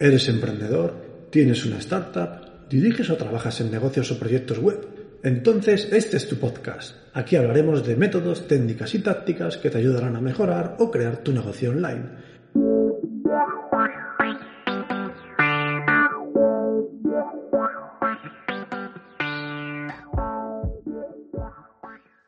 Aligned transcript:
¿Eres 0.00 0.28
emprendedor? 0.28 0.94
¿Tienes 1.30 1.66
una 1.66 1.78
startup? 1.78 2.68
¿Diriges 2.70 3.10
o 3.10 3.16
trabajas 3.16 3.60
en 3.60 3.72
negocios 3.72 4.12
o 4.12 4.18
proyectos 4.20 4.60
web? 4.60 4.86
Entonces, 5.24 5.88
este 5.90 6.18
es 6.18 6.28
tu 6.28 6.36
podcast. 6.36 6.94
Aquí 7.14 7.34
hablaremos 7.34 7.84
de 7.84 7.96
métodos, 7.96 8.46
técnicas 8.46 8.94
y 8.94 9.00
tácticas 9.00 9.56
que 9.56 9.70
te 9.70 9.78
ayudarán 9.78 10.14
a 10.14 10.20
mejorar 10.20 10.76
o 10.78 10.92
crear 10.92 11.16
tu 11.16 11.32
negocio 11.32 11.70
online. 11.70 12.04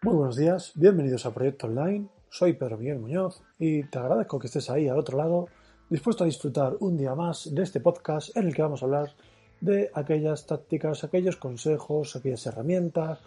Muy 0.02 0.14
buenos 0.16 0.36
días, 0.36 0.72
bienvenidos 0.74 1.24
a 1.24 1.32
Proyecto 1.32 1.68
Online. 1.68 2.08
Soy 2.30 2.54
Pedro 2.54 2.78
Miguel 2.78 2.98
Muñoz 2.98 3.44
y 3.60 3.84
te 3.84 4.00
agradezco 4.00 4.40
que 4.40 4.48
estés 4.48 4.70
ahí 4.70 4.88
al 4.88 4.98
otro 4.98 5.16
lado 5.16 5.46
dispuesto 5.90 6.22
a 6.22 6.26
disfrutar 6.28 6.76
un 6.78 6.96
día 6.96 7.16
más 7.16 7.52
de 7.52 7.64
este 7.64 7.80
podcast 7.80 8.36
en 8.36 8.46
el 8.46 8.54
que 8.54 8.62
vamos 8.62 8.80
a 8.80 8.84
hablar 8.84 9.12
de 9.60 9.90
aquellas 9.92 10.46
tácticas, 10.46 11.02
aquellos 11.02 11.36
consejos, 11.36 12.14
aquellas 12.14 12.46
herramientas 12.46 13.18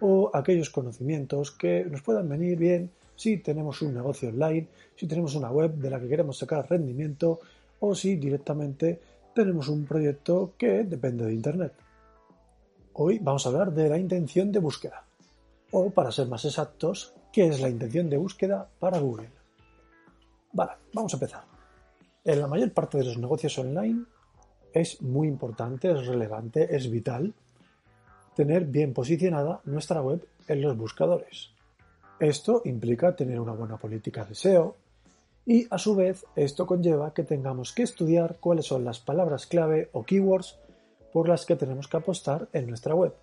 o 0.00 0.30
aquellos 0.34 0.68
conocimientos 0.68 1.50
que 1.50 1.84
nos 1.86 2.02
puedan 2.02 2.28
venir 2.28 2.58
bien 2.58 2.90
si 3.16 3.38
tenemos 3.38 3.80
un 3.80 3.94
negocio 3.94 4.28
online, 4.28 4.68
si 4.96 5.06
tenemos 5.06 5.34
una 5.34 5.50
web 5.50 5.72
de 5.76 5.90
la 5.90 5.98
que 5.98 6.08
queremos 6.08 6.36
sacar 6.36 6.68
rendimiento 6.68 7.40
o 7.80 7.94
si 7.94 8.16
directamente 8.16 9.00
tenemos 9.34 9.68
un 9.68 9.86
proyecto 9.86 10.52
que 10.58 10.84
depende 10.84 11.24
de 11.24 11.32
Internet. 11.32 11.72
Hoy 12.92 13.18
vamos 13.18 13.46
a 13.46 13.48
hablar 13.48 13.72
de 13.72 13.88
la 13.88 13.98
intención 13.98 14.52
de 14.52 14.58
búsqueda 14.58 15.06
o, 15.70 15.90
para 15.90 16.12
ser 16.12 16.28
más 16.28 16.44
exactos, 16.44 17.14
qué 17.32 17.46
es 17.46 17.60
la 17.60 17.70
intención 17.70 18.10
de 18.10 18.18
búsqueda 18.18 18.68
para 18.78 18.98
Google. 18.98 19.30
Vale, 20.52 20.72
vamos 20.92 21.14
a 21.14 21.16
empezar. 21.16 21.49
En 22.22 22.38
la 22.38 22.46
mayor 22.46 22.72
parte 22.72 22.98
de 22.98 23.04
los 23.04 23.16
negocios 23.16 23.58
online 23.58 24.04
es 24.74 25.00
muy 25.00 25.26
importante, 25.26 25.90
es 25.90 26.06
relevante, 26.06 26.74
es 26.74 26.90
vital 26.90 27.32
tener 28.34 28.66
bien 28.66 28.92
posicionada 28.92 29.60
nuestra 29.64 30.02
web 30.02 30.26
en 30.46 30.60
los 30.60 30.76
buscadores. 30.76 31.50
Esto 32.18 32.60
implica 32.66 33.16
tener 33.16 33.40
una 33.40 33.52
buena 33.52 33.78
política 33.78 34.24
de 34.26 34.34
SEO 34.34 34.76
y 35.46 35.66
a 35.70 35.78
su 35.78 35.96
vez 35.96 36.26
esto 36.36 36.66
conlleva 36.66 37.14
que 37.14 37.24
tengamos 37.24 37.72
que 37.72 37.84
estudiar 37.84 38.36
cuáles 38.38 38.66
son 38.66 38.84
las 38.84 39.00
palabras 39.00 39.46
clave 39.46 39.88
o 39.92 40.04
keywords 40.04 40.58
por 41.14 41.26
las 41.26 41.46
que 41.46 41.56
tenemos 41.56 41.88
que 41.88 41.96
apostar 41.96 42.48
en 42.52 42.66
nuestra 42.66 42.94
web. 42.94 43.14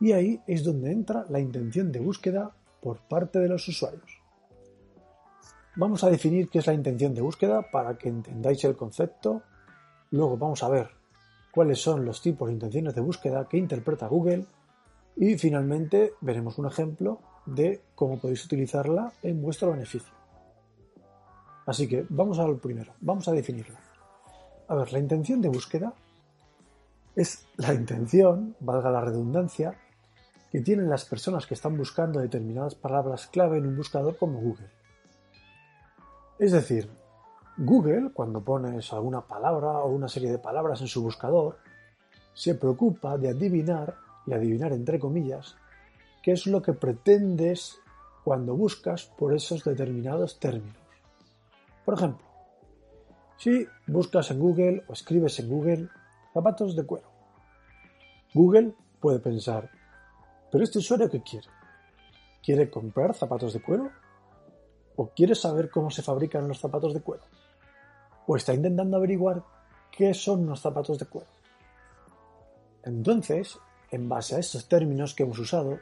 Y 0.00 0.12
ahí 0.12 0.40
es 0.48 0.64
donde 0.64 0.90
entra 0.90 1.26
la 1.28 1.38
intención 1.38 1.92
de 1.92 2.00
búsqueda 2.00 2.50
por 2.80 2.98
parte 2.98 3.38
de 3.38 3.48
los 3.48 3.68
usuarios. 3.68 4.19
Vamos 5.80 6.04
a 6.04 6.10
definir 6.10 6.50
qué 6.50 6.58
es 6.58 6.66
la 6.66 6.74
intención 6.74 7.14
de 7.14 7.22
búsqueda 7.22 7.62
para 7.70 7.96
que 7.96 8.10
entendáis 8.10 8.62
el 8.64 8.76
concepto. 8.76 9.44
Luego 10.10 10.36
vamos 10.36 10.62
a 10.62 10.68
ver 10.68 10.90
cuáles 11.50 11.80
son 11.80 12.04
los 12.04 12.20
tipos 12.20 12.48
de 12.48 12.52
intenciones 12.52 12.94
de 12.94 13.00
búsqueda 13.00 13.48
que 13.48 13.56
interpreta 13.56 14.06
Google. 14.06 14.44
Y 15.16 15.38
finalmente 15.38 16.12
veremos 16.20 16.58
un 16.58 16.66
ejemplo 16.66 17.20
de 17.46 17.80
cómo 17.94 18.18
podéis 18.18 18.44
utilizarla 18.44 19.10
en 19.22 19.40
vuestro 19.40 19.70
beneficio. 19.70 20.12
Así 21.64 21.88
que 21.88 22.04
vamos 22.10 22.38
a 22.38 22.46
lo 22.46 22.58
primero, 22.58 22.92
vamos 23.00 23.26
a 23.28 23.32
definirla. 23.32 23.80
A 24.68 24.74
ver, 24.74 24.92
la 24.92 24.98
intención 24.98 25.40
de 25.40 25.48
búsqueda 25.48 25.94
es 27.16 27.46
la 27.56 27.72
intención, 27.72 28.54
valga 28.60 28.90
la 28.90 29.00
redundancia, 29.00 29.78
que 30.52 30.60
tienen 30.60 30.90
las 30.90 31.06
personas 31.06 31.46
que 31.46 31.54
están 31.54 31.78
buscando 31.78 32.20
determinadas 32.20 32.74
palabras 32.74 33.28
clave 33.28 33.56
en 33.56 33.66
un 33.66 33.78
buscador 33.78 34.18
como 34.18 34.40
Google. 34.40 34.79
Es 36.40 36.52
decir, 36.52 36.88
Google, 37.58 38.12
cuando 38.14 38.42
pones 38.42 38.94
alguna 38.94 39.20
palabra 39.20 39.80
o 39.80 39.90
una 39.90 40.08
serie 40.08 40.30
de 40.30 40.38
palabras 40.38 40.80
en 40.80 40.86
su 40.86 41.02
buscador, 41.02 41.58
se 42.32 42.54
preocupa 42.54 43.18
de 43.18 43.28
adivinar, 43.28 43.98
y 44.26 44.32
adivinar 44.32 44.72
entre 44.72 44.98
comillas, 44.98 45.56
qué 46.22 46.32
es 46.32 46.46
lo 46.46 46.62
que 46.62 46.72
pretendes 46.72 47.78
cuando 48.24 48.56
buscas 48.56 49.04
por 49.04 49.34
esos 49.34 49.64
determinados 49.64 50.40
términos. 50.40 50.78
Por 51.84 51.92
ejemplo, 51.92 52.24
si 53.36 53.66
buscas 53.86 54.30
en 54.30 54.40
Google 54.40 54.82
o 54.88 54.94
escribes 54.94 55.38
en 55.40 55.50
Google 55.50 55.88
zapatos 56.32 56.74
de 56.74 56.86
cuero, 56.86 57.10
Google 58.32 58.72
puede 58.98 59.18
pensar, 59.18 59.70
pero 60.50 60.64
este 60.64 60.78
usuario 60.78 61.10
qué 61.10 61.20
quiere? 61.20 61.48
¿Quiere 62.42 62.70
comprar 62.70 63.12
zapatos 63.12 63.52
de 63.52 63.60
cuero? 63.60 63.90
¿O 65.02 65.14
quiere 65.16 65.34
saber 65.34 65.70
cómo 65.70 65.88
se 65.88 66.02
fabrican 66.02 66.46
los 66.46 66.60
zapatos 66.60 66.92
de 66.92 67.00
cuero? 67.00 67.22
¿O 68.26 68.36
está 68.36 68.52
intentando 68.52 68.98
averiguar 68.98 69.42
qué 69.90 70.12
son 70.12 70.44
los 70.44 70.60
zapatos 70.60 70.98
de 70.98 71.06
cuero? 71.06 71.30
Entonces, 72.82 73.58
en 73.90 74.10
base 74.10 74.36
a 74.36 74.40
estos 74.40 74.68
términos 74.68 75.14
que 75.14 75.22
hemos 75.22 75.38
usado 75.38 75.78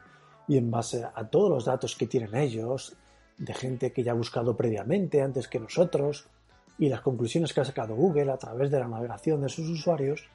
y 0.47 0.57
en 0.57 0.71
base 0.71 1.05
a 1.13 1.29
todos 1.29 1.51
los 1.51 1.65
datos 1.65 1.97
que 1.97 2.07
tienen 2.07 2.37
ellos, 2.37 2.97
de 3.39 3.55
gente 3.55 3.93
que 3.93 4.05
ya 4.05 4.13
ha 4.13 4.15
buscado 4.15 4.57
previamente 4.57 5.21
antes 5.21 5.49
que 5.49 5.59
nosotros, 5.59 6.29
y 6.79 6.89
las 6.89 7.01
conclusiones 7.01 7.53
que 7.53 7.61
ha 7.61 7.65
sacado 7.65 7.97
Google 7.97 8.31
a 8.31 8.39
través 8.39 8.71
de 8.71 8.79
la 8.79 8.87
navegación 8.87 9.41
de 9.41 9.49
sus 9.49 9.69
usuarios, 9.69 10.29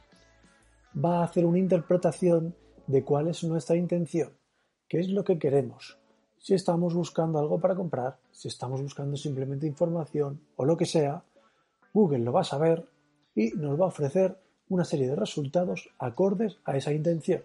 va 0.93 1.21
a 1.21 1.23
hacer 1.23 1.45
una 1.45 1.59
interpretación 1.59 2.53
de 2.87 3.01
cuál 3.05 3.29
es 3.29 3.45
nuestra 3.45 3.77
intención, 3.77 4.33
qué 4.89 4.99
es 4.99 5.07
lo 5.07 5.23
que 5.23 5.39
queremos, 5.39 6.02
si 6.43 6.53
estamos 6.53 6.93
buscando 6.93 7.39
algo 7.39 7.57
para 7.57 7.73
comprar, 7.73 8.17
si 8.33 8.49
estamos 8.49 8.81
buscando 8.81 9.15
simplemente 9.15 9.65
información 9.65 10.41
o 10.57 10.65
lo 10.65 10.75
que 10.75 10.85
sea, 10.85 11.23
Google 11.93 12.19
lo 12.19 12.33
va 12.33 12.41
a 12.41 12.43
saber 12.43 12.85
y 13.33 13.51
nos 13.51 13.79
va 13.79 13.85
a 13.85 13.87
ofrecer 13.87 14.37
una 14.67 14.83
serie 14.83 15.07
de 15.07 15.15
resultados 15.15 15.89
acordes 15.99 16.57
a 16.65 16.75
esa 16.75 16.91
intención. 16.91 17.41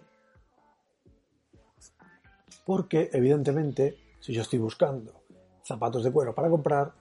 Porque, 2.65 3.09
evidentemente, 3.13 3.95
si 4.19 4.33
yo 4.33 4.41
estoy 4.41 4.59
buscando 4.59 5.13
zapatos 5.63 6.03
de 6.03 6.11
cuero 6.11 6.35
para 6.35 6.49
comprar, 6.49 6.91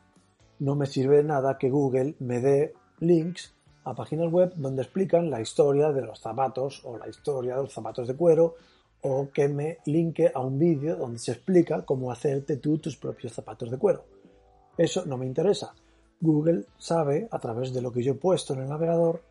no 0.60 0.76
me 0.76 0.87
sirve 0.87 1.16
de 1.16 1.25
nada 1.25 1.58
que 1.58 1.69
Google 1.69 2.14
me 2.20 2.41
dé 2.41 2.75
links 3.00 3.54
a 3.82 3.94
páginas 3.94 4.31
web 4.31 4.53
donde 4.54 4.82
explican 4.82 5.31
la 5.31 5.41
historia 5.41 5.91
de 5.91 6.03
los 6.03 6.20
zapatos 6.20 6.81
o 6.84 6.97
la 6.97 7.08
historia 7.08 7.56
de 7.56 7.62
los 7.64 7.72
zapatos 7.72 8.06
de 8.06 8.14
cuero 8.14 8.54
o 9.03 9.31
que 9.31 9.48
me 9.48 9.78
linke 9.86 10.31
a 10.34 10.41
un 10.41 10.59
vídeo 10.59 10.97
donde 10.97 11.19
se 11.19 11.32
explica 11.32 11.84
cómo 11.84 12.10
hacerte 12.10 12.56
tú 12.56 12.78
tus 12.78 12.97
propios 12.97 13.32
zapatos 13.32 13.70
de 13.70 13.78
cuero. 13.78 14.04
Eso 14.76 15.04
no 15.06 15.16
me 15.16 15.26
interesa. 15.26 15.75
Google 16.20 16.66
sabe, 16.78 17.28
a 17.31 17.38
través 17.38 17.72
de 17.72 17.81
lo 17.81 17.92
que 17.92 18.03
yo 18.03 18.12
he 18.12 18.16
puesto 18.16 18.54
en 18.54 18.60
el 18.60 18.69
navegador, 18.69 19.22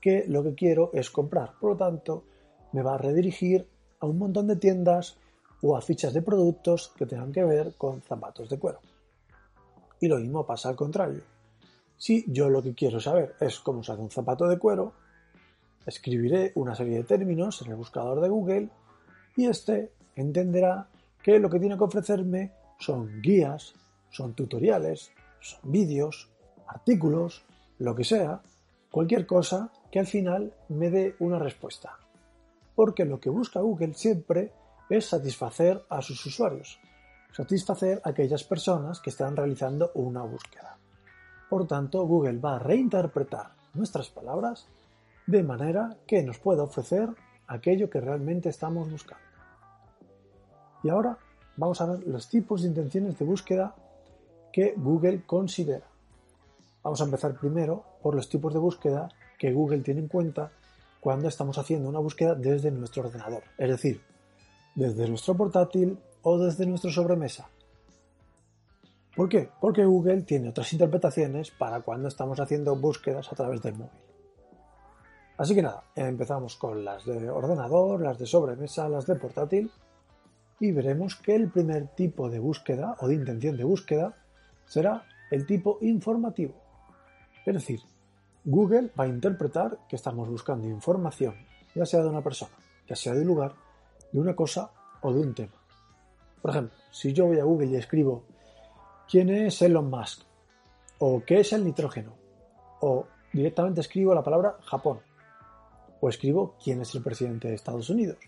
que 0.00 0.24
lo 0.28 0.42
que 0.42 0.54
quiero 0.54 0.90
es 0.92 1.10
comprar. 1.10 1.52
Por 1.60 1.70
lo 1.70 1.76
tanto, 1.76 2.24
me 2.72 2.82
va 2.82 2.94
a 2.94 2.98
redirigir 2.98 3.68
a 4.00 4.06
un 4.06 4.18
montón 4.18 4.46
de 4.46 4.56
tiendas 4.56 5.16
o 5.62 5.76
a 5.76 5.80
fichas 5.80 6.12
de 6.12 6.22
productos 6.22 6.92
que 6.96 7.06
tengan 7.06 7.32
que 7.32 7.44
ver 7.44 7.74
con 7.78 8.02
zapatos 8.02 8.48
de 8.50 8.58
cuero. 8.58 8.80
Y 10.00 10.08
lo 10.08 10.18
mismo 10.18 10.44
pasa 10.44 10.68
al 10.68 10.76
contrario. 10.76 11.22
Si 11.96 12.24
yo 12.28 12.50
lo 12.50 12.62
que 12.62 12.74
quiero 12.74 13.00
saber 13.00 13.34
es 13.40 13.60
cómo 13.60 13.82
se 13.82 13.92
hace 13.92 14.02
un 14.02 14.10
zapato 14.10 14.46
de 14.46 14.58
cuero, 14.58 14.92
escribiré 15.86 16.52
una 16.56 16.74
serie 16.74 16.98
de 16.98 17.04
términos 17.04 17.62
en 17.62 17.70
el 17.70 17.76
buscador 17.76 18.20
de 18.20 18.28
Google 18.28 18.68
y 19.36 19.46
éste 19.46 19.92
entenderá 20.14 20.88
que 21.22 21.38
lo 21.38 21.50
que 21.50 21.60
tiene 21.60 21.76
que 21.76 21.84
ofrecerme 21.84 22.52
son 22.78 23.20
guías, 23.20 23.74
son 24.10 24.34
tutoriales, 24.34 25.12
son 25.40 25.70
vídeos, 25.70 26.30
artículos, 26.66 27.44
lo 27.78 27.94
que 27.94 28.04
sea, 28.04 28.40
cualquier 28.90 29.26
cosa 29.26 29.70
que 29.90 29.98
al 29.98 30.06
final 30.06 30.52
me 30.68 30.90
dé 30.90 31.16
una 31.18 31.38
respuesta. 31.38 31.98
Porque 32.74 33.04
lo 33.04 33.20
que 33.20 33.30
busca 33.30 33.60
Google 33.60 33.94
siempre 33.94 34.52
es 34.88 35.06
satisfacer 35.06 35.84
a 35.88 36.00
sus 36.00 36.24
usuarios, 36.26 36.78
satisfacer 37.32 38.00
a 38.04 38.10
aquellas 38.10 38.44
personas 38.44 39.00
que 39.00 39.10
están 39.10 39.36
realizando 39.36 39.90
una 39.94 40.22
búsqueda. 40.22 40.78
Por 41.50 41.66
tanto, 41.66 42.06
Google 42.06 42.38
va 42.38 42.56
a 42.56 42.58
reinterpretar 42.58 43.52
nuestras 43.74 44.08
palabras 44.08 44.66
de 45.26 45.42
manera 45.42 45.96
que 46.06 46.22
nos 46.22 46.38
pueda 46.38 46.62
ofrecer 46.62 47.10
aquello 47.46 47.90
que 47.90 48.00
realmente 48.00 48.48
estamos 48.48 48.90
buscando. 48.90 49.25
Y 50.86 50.88
ahora 50.88 51.18
vamos 51.56 51.80
a 51.80 51.86
ver 51.86 52.06
los 52.06 52.28
tipos 52.28 52.62
de 52.62 52.68
intenciones 52.68 53.18
de 53.18 53.24
búsqueda 53.24 53.74
que 54.52 54.74
Google 54.76 55.24
considera. 55.26 55.84
Vamos 56.84 57.00
a 57.00 57.04
empezar 57.04 57.34
primero 57.34 57.82
por 58.00 58.14
los 58.14 58.28
tipos 58.28 58.54
de 58.54 58.60
búsqueda 58.60 59.08
que 59.36 59.52
Google 59.52 59.80
tiene 59.80 59.98
en 59.98 60.06
cuenta 60.06 60.52
cuando 61.00 61.26
estamos 61.26 61.58
haciendo 61.58 61.88
una 61.88 61.98
búsqueda 61.98 62.36
desde 62.36 62.70
nuestro 62.70 63.02
ordenador, 63.02 63.42
es 63.58 63.68
decir, 63.68 64.00
desde 64.76 65.08
nuestro 65.08 65.36
portátil 65.36 65.98
o 66.22 66.38
desde 66.38 66.66
nuestra 66.66 66.92
sobremesa. 66.92 67.48
¿Por 69.16 69.28
qué? 69.28 69.48
Porque 69.60 69.84
Google 69.84 70.22
tiene 70.22 70.50
otras 70.50 70.72
interpretaciones 70.72 71.50
para 71.50 71.80
cuando 71.80 72.06
estamos 72.06 72.38
haciendo 72.38 72.76
búsquedas 72.76 73.32
a 73.32 73.34
través 73.34 73.60
del 73.60 73.74
móvil. 73.74 73.90
Así 75.36 75.52
que 75.52 75.62
nada, 75.62 75.82
empezamos 75.96 76.54
con 76.54 76.84
las 76.84 77.04
de 77.04 77.28
ordenador, 77.28 78.00
las 78.00 78.20
de 78.20 78.26
sobremesa, 78.26 78.88
las 78.88 79.04
de 79.06 79.16
portátil 79.16 79.68
y 80.58 80.72
veremos 80.72 81.16
que 81.16 81.34
el 81.34 81.50
primer 81.50 81.88
tipo 81.88 82.30
de 82.30 82.38
búsqueda 82.38 82.96
o 83.00 83.08
de 83.08 83.14
intención 83.14 83.56
de 83.56 83.64
búsqueda 83.64 84.16
será 84.64 85.04
el 85.30 85.46
tipo 85.46 85.78
informativo. 85.82 86.54
Es 87.44 87.54
decir, 87.54 87.80
Google 88.44 88.90
va 88.98 89.04
a 89.04 89.08
interpretar 89.08 89.78
que 89.88 89.96
estamos 89.96 90.28
buscando 90.28 90.68
información, 90.68 91.34
ya 91.74 91.84
sea 91.84 92.02
de 92.02 92.08
una 92.08 92.22
persona, 92.22 92.52
ya 92.88 92.96
sea 92.96 93.14
de 93.14 93.20
un 93.20 93.26
lugar, 93.26 93.54
de 94.12 94.20
una 94.20 94.34
cosa 94.34 94.70
o 95.02 95.12
de 95.12 95.20
un 95.20 95.34
tema. 95.34 95.54
Por 96.40 96.50
ejemplo, 96.50 96.76
si 96.90 97.12
yo 97.12 97.26
voy 97.26 97.38
a 97.38 97.44
Google 97.44 97.66
y 97.66 97.76
escribo 97.76 98.24
¿quién 99.08 99.30
es 99.30 99.60
Elon 99.62 99.90
Musk? 99.90 100.22
o 100.98 101.22
¿qué 101.26 101.40
es 101.40 101.52
el 101.52 101.64
nitrógeno? 101.64 102.14
o 102.80 103.06
directamente 103.32 103.80
escribo 103.80 104.14
la 104.14 104.22
palabra 104.22 104.58
Japón, 104.62 105.00
o 106.00 106.08
escribo 106.08 106.56
quién 106.62 106.80
es 106.80 106.94
el 106.94 107.02
presidente 107.02 107.48
de 107.48 107.54
Estados 107.54 107.90
Unidos, 107.90 108.18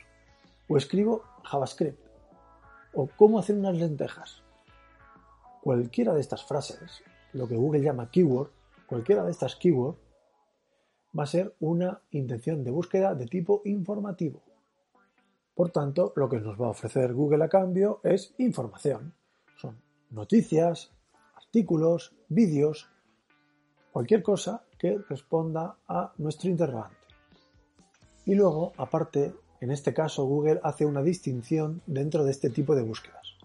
o 0.68 0.76
escribo 0.76 1.22
JavaScript, 1.44 2.07
o 2.98 3.08
cómo 3.16 3.38
hacer 3.38 3.56
unas 3.56 3.76
lentejas. 3.76 4.42
Cualquiera 5.62 6.14
de 6.14 6.20
estas 6.20 6.44
frases, 6.44 7.04
lo 7.32 7.46
que 7.46 7.54
Google 7.54 7.80
llama 7.80 8.10
keyword, 8.10 8.50
cualquiera 8.88 9.22
de 9.22 9.30
estas 9.30 9.54
keywords, 9.54 10.00
va 11.16 11.22
a 11.22 11.26
ser 11.26 11.54
una 11.60 12.02
intención 12.10 12.64
de 12.64 12.72
búsqueda 12.72 13.14
de 13.14 13.26
tipo 13.26 13.62
informativo. 13.66 14.42
Por 15.54 15.70
tanto, 15.70 16.12
lo 16.16 16.28
que 16.28 16.40
nos 16.40 16.60
va 16.60 16.66
a 16.66 16.70
ofrecer 16.70 17.14
Google 17.14 17.44
a 17.44 17.48
cambio 17.48 18.00
es 18.02 18.34
información. 18.38 19.14
Son 19.56 19.80
noticias, 20.10 20.90
artículos, 21.36 22.16
vídeos, 22.28 22.90
cualquier 23.92 24.24
cosa 24.24 24.64
que 24.76 24.98
responda 25.08 25.76
a 25.86 26.12
nuestro 26.18 26.50
interrogante. 26.50 26.96
Y 28.24 28.34
luego, 28.34 28.72
aparte, 28.76 29.34
en 29.60 29.70
este 29.70 29.92
caso 29.92 30.24
Google 30.24 30.60
hace 30.62 30.86
una 30.86 31.02
distinción 31.02 31.82
dentro 31.86 32.24
de 32.24 32.30
este 32.30 32.50
tipo 32.50 32.74
de 32.74 32.82
búsquedas. 32.82 33.36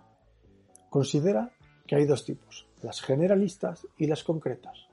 Considera 0.90 1.52
que 1.88 1.96
hay 1.96 2.06
dos 2.06 2.24
tipos, 2.24 2.68
las 2.82 3.02
generalistas 3.02 3.88
y 3.98 4.08
las 4.08 4.24
concretas. 4.24 4.88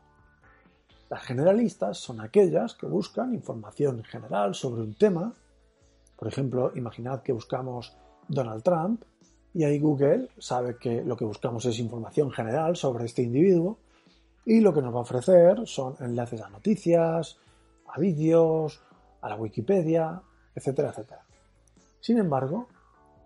Las 1.10 1.22
generalistas 1.22 1.98
son 1.98 2.20
aquellas 2.20 2.74
que 2.74 2.86
buscan 2.86 3.34
información 3.34 4.02
general 4.04 4.54
sobre 4.54 4.82
un 4.82 4.94
tema. 4.94 5.34
Por 6.16 6.28
ejemplo, 6.28 6.72
imaginad 6.76 7.22
que 7.22 7.32
buscamos 7.32 7.96
Donald 8.28 8.62
Trump 8.62 9.02
y 9.52 9.64
ahí 9.64 9.78
Google 9.80 10.28
sabe 10.38 10.76
que 10.78 11.02
lo 11.02 11.16
que 11.16 11.24
buscamos 11.24 11.64
es 11.66 11.78
información 11.80 12.30
general 12.30 12.76
sobre 12.76 13.06
este 13.06 13.22
individuo 13.22 13.78
y 14.44 14.60
lo 14.60 14.72
que 14.72 14.82
nos 14.82 14.94
va 14.94 14.98
a 14.98 15.02
ofrecer 15.02 15.66
son 15.66 15.96
enlaces 16.00 16.40
a 16.40 16.48
noticias, 16.48 17.38
a 17.88 17.98
vídeos, 17.98 18.80
a 19.20 19.28
la 19.28 19.36
Wikipedia, 19.36 20.22
etcétera, 20.54 20.90
etcétera. 20.90 21.24
Sin 22.00 22.18
embargo, 22.18 22.68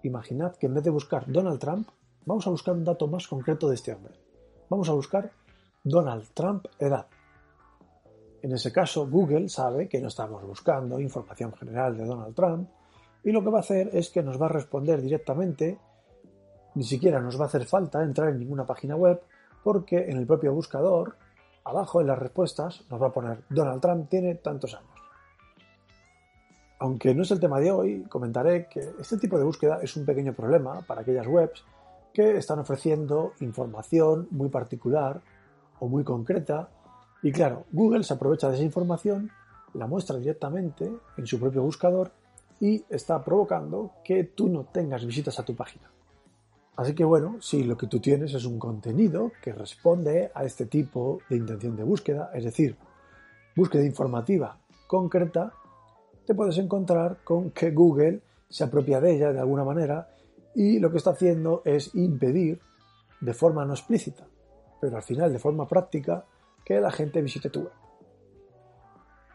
imaginad 0.02 0.56
que 0.56 0.66
en 0.66 0.74
vez 0.74 0.84
de 0.84 0.90
buscar 0.90 1.24
Donald 1.30 1.58
Trump, 1.58 1.88
vamos 2.26 2.46
a 2.46 2.50
buscar 2.50 2.74
un 2.74 2.84
dato 2.84 3.06
más 3.06 3.28
concreto 3.28 3.68
de 3.68 3.74
este 3.74 3.92
hombre. 3.92 4.14
Vamos 4.68 4.88
a 4.88 4.92
buscar 4.92 5.30
Donald 5.82 6.28
Trump 6.34 6.66
edad. 6.78 7.06
En 8.42 8.52
ese 8.52 8.72
caso, 8.72 9.06
Google 9.08 9.48
sabe 9.48 9.88
que 9.88 10.00
no 10.00 10.08
estamos 10.08 10.42
buscando 10.44 11.00
información 11.00 11.52
general 11.54 11.96
de 11.96 12.04
Donald 12.04 12.34
Trump 12.34 12.68
y 13.22 13.32
lo 13.32 13.42
que 13.42 13.50
va 13.50 13.58
a 13.58 13.60
hacer 13.60 13.90
es 13.92 14.10
que 14.10 14.22
nos 14.22 14.40
va 14.40 14.46
a 14.46 14.50
responder 14.50 15.00
directamente, 15.00 15.78
ni 16.74 16.84
siquiera 16.84 17.20
nos 17.20 17.38
va 17.38 17.44
a 17.44 17.46
hacer 17.46 17.64
falta 17.64 18.02
entrar 18.02 18.28
en 18.28 18.38
ninguna 18.38 18.66
página 18.66 18.96
web 18.96 19.22
porque 19.62 20.10
en 20.10 20.18
el 20.18 20.26
propio 20.26 20.52
buscador, 20.52 21.16
abajo 21.64 22.02
en 22.02 22.08
las 22.08 22.18
respuestas, 22.18 22.84
nos 22.90 23.00
va 23.00 23.06
a 23.06 23.12
poner 23.12 23.44
Donald 23.48 23.80
Trump 23.80 24.10
tiene 24.10 24.34
tantos 24.34 24.74
años. 24.74 24.93
Aunque 26.84 27.14
no 27.14 27.22
es 27.22 27.30
el 27.30 27.40
tema 27.40 27.60
de 27.60 27.72
hoy, 27.72 28.02
comentaré 28.10 28.68
que 28.68 28.80
este 29.00 29.16
tipo 29.16 29.38
de 29.38 29.44
búsqueda 29.44 29.78
es 29.80 29.96
un 29.96 30.04
pequeño 30.04 30.34
problema 30.34 30.82
para 30.82 31.00
aquellas 31.00 31.26
webs 31.26 31.64
que 32.12 32.36
están 32.36 32.58
ofreciendo 32.58 33.32
información 33.40 34.28
muy 34.30 34.50
particular 34.50 35.22
o 35.80 35.88
muy 35.88 36.04
concreta 36.04 36.68
y 37.22 37.32
claro, 37.32 37.64
Google 37.72 38.04
se 38.04 38.12
aprovecha 38.12 38.50
de 38.50 38.56
esa 38.56 38.64
información, 38.64 39.30
la 39.72 39.86
muestra 39.86 40.18
directamente 40.18 40.92
en 41.16 41.26
su 41.26 41.40
propio 41.40 41.62
buscador 41.62 42.12
y 42.60 42.84
está 42.90 43.24
provocando 43.24 43.92
que 44.04 44.24
tú 44.24 44.50
no 44.50 44.64
tengas 44.64 45.06
visitas 45.06 45.38
a 45.38 45.42
tu 45.42 45.56
página. 45.56 45.90
Así 46.76 46.94
que 46.94 47.04
bueno, 47.04 47.40
si 47.40 47.64
lo 47.64 47.78
que 47.78 47.86
tú 47.86 47.98
tienes 47.98 48.34
es 48.34 48.44
un 48.44 48.58
contenido 48.58 49.32
que 49.42 49.54
responde 49.54 50.30
a 50.34 50.44
este 50.44 50.66
tipo 50.66 51.20
de 51.30 51.36
intención 51.36 51.76
de 51.76 51.84
búsqueda, 51.84 52.30
es 52.34 52.44
decir, 52.44 52.76
búsqueda 53.56 53.86
informativa 53.86 54.58
concreta, 54.86 55.54
te 56.26 56.34
puedes 56.34 56.58
encontrar 56.58 57.18
con 57.24 57.50
que 57.50 57.70
Google 57.70 58.20
se 58.48 58.64
apropia 58.64 59.00
de 59.00 59.14
ella 59.14 59.32
de 59.32 59.40
alguna 59.40 59.64
manera 59.64 60.08
y 60.54 60.78
lo 60.78 60.90
que 60.90 60.98
está 60.98 61.10
haciendo 61.10 61.62
es 61.64 61.94
impedir 61.94 62.60
de 63.20 63.34
forma 63.34 63.64
no 63.64 63.74
explícita, 63.74 64.26
pero 64.80 64.96
al 64.96 65.02
final 65.02 65.32
de 65.32 65.38
forma 65.38 65.66
práctica, 65.66 66.24
que 66.64 66.80
la 66.80 66.90
gente 66.90 67.20
visite 67.20 67.50
tu 67.50 67.60
web. 67.60 67.72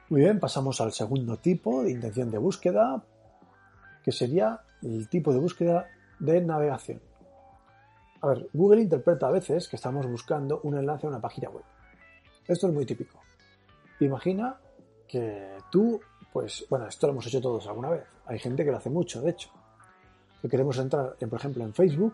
Muy 0.09 0.21
bien, 0.21 0.39
pasamos 0.39 0.81
al 0.81 0.91
segundo 0.91 1.37
tipo 1.37 1.83
de 1.83 1.91
intención 1.91 2.31
de 2.31 2.37
búsqueda, 2.37 3.03
que 4.03 4.11
sería 4.11 4.61
el 4.81 5.07
tipo 5.09 5.33
de 5.33 5.39
búsqueda 5.39 5.87
de 6.19 6.41
navegación. 6.41 7.01
A 8.21 8.27
ver, 8.27 8.49
Google 8.53 8.81
interpreta 8.81 9.27
a 9.27 9.31
veces 9.31 9.67
que 9.67 9.75
estamos 9.75 10.05
buscando 10.07 10.61
un 10.63 10.77
enlace 10.77 11.05
a 11.05 11.09
una 11.09 11.21
página 11.21 11.49
web. 11.49 11.63
Esto 12.47 12.67
es 12.67 12.73
muy 12.73 12.85
típico. 12.85 13.19
Imagina 13.99 14.59
que 15.07 15.57
tú, 15.71 15.99
pues, 16.31 16.65
bueno, 16.69 16.87
esto 16.87 17.07
lo 17.07 17.13
hemos 17.13 17.27
hecho 17.27 17.41
todos 17.41 17.67
alguna 17.67 17.89
vez. 17.89 18.05
Hay 18.25 18.39
gente 18.39 18.63
que 18.63 18.71
lo 18.71 18.77
hace 18.77 18.89
mucho, 18.89 19.21
de 19.21 19.31
hecho. 19.31 19.49
Que 20.41 20.47
queremos 20.47 20.77
entrar, 20.77 21.15
por 21.15 21.39
ejemplo, 21.39 21.63
en 21.63 21.73
Facebook 21.73 22.13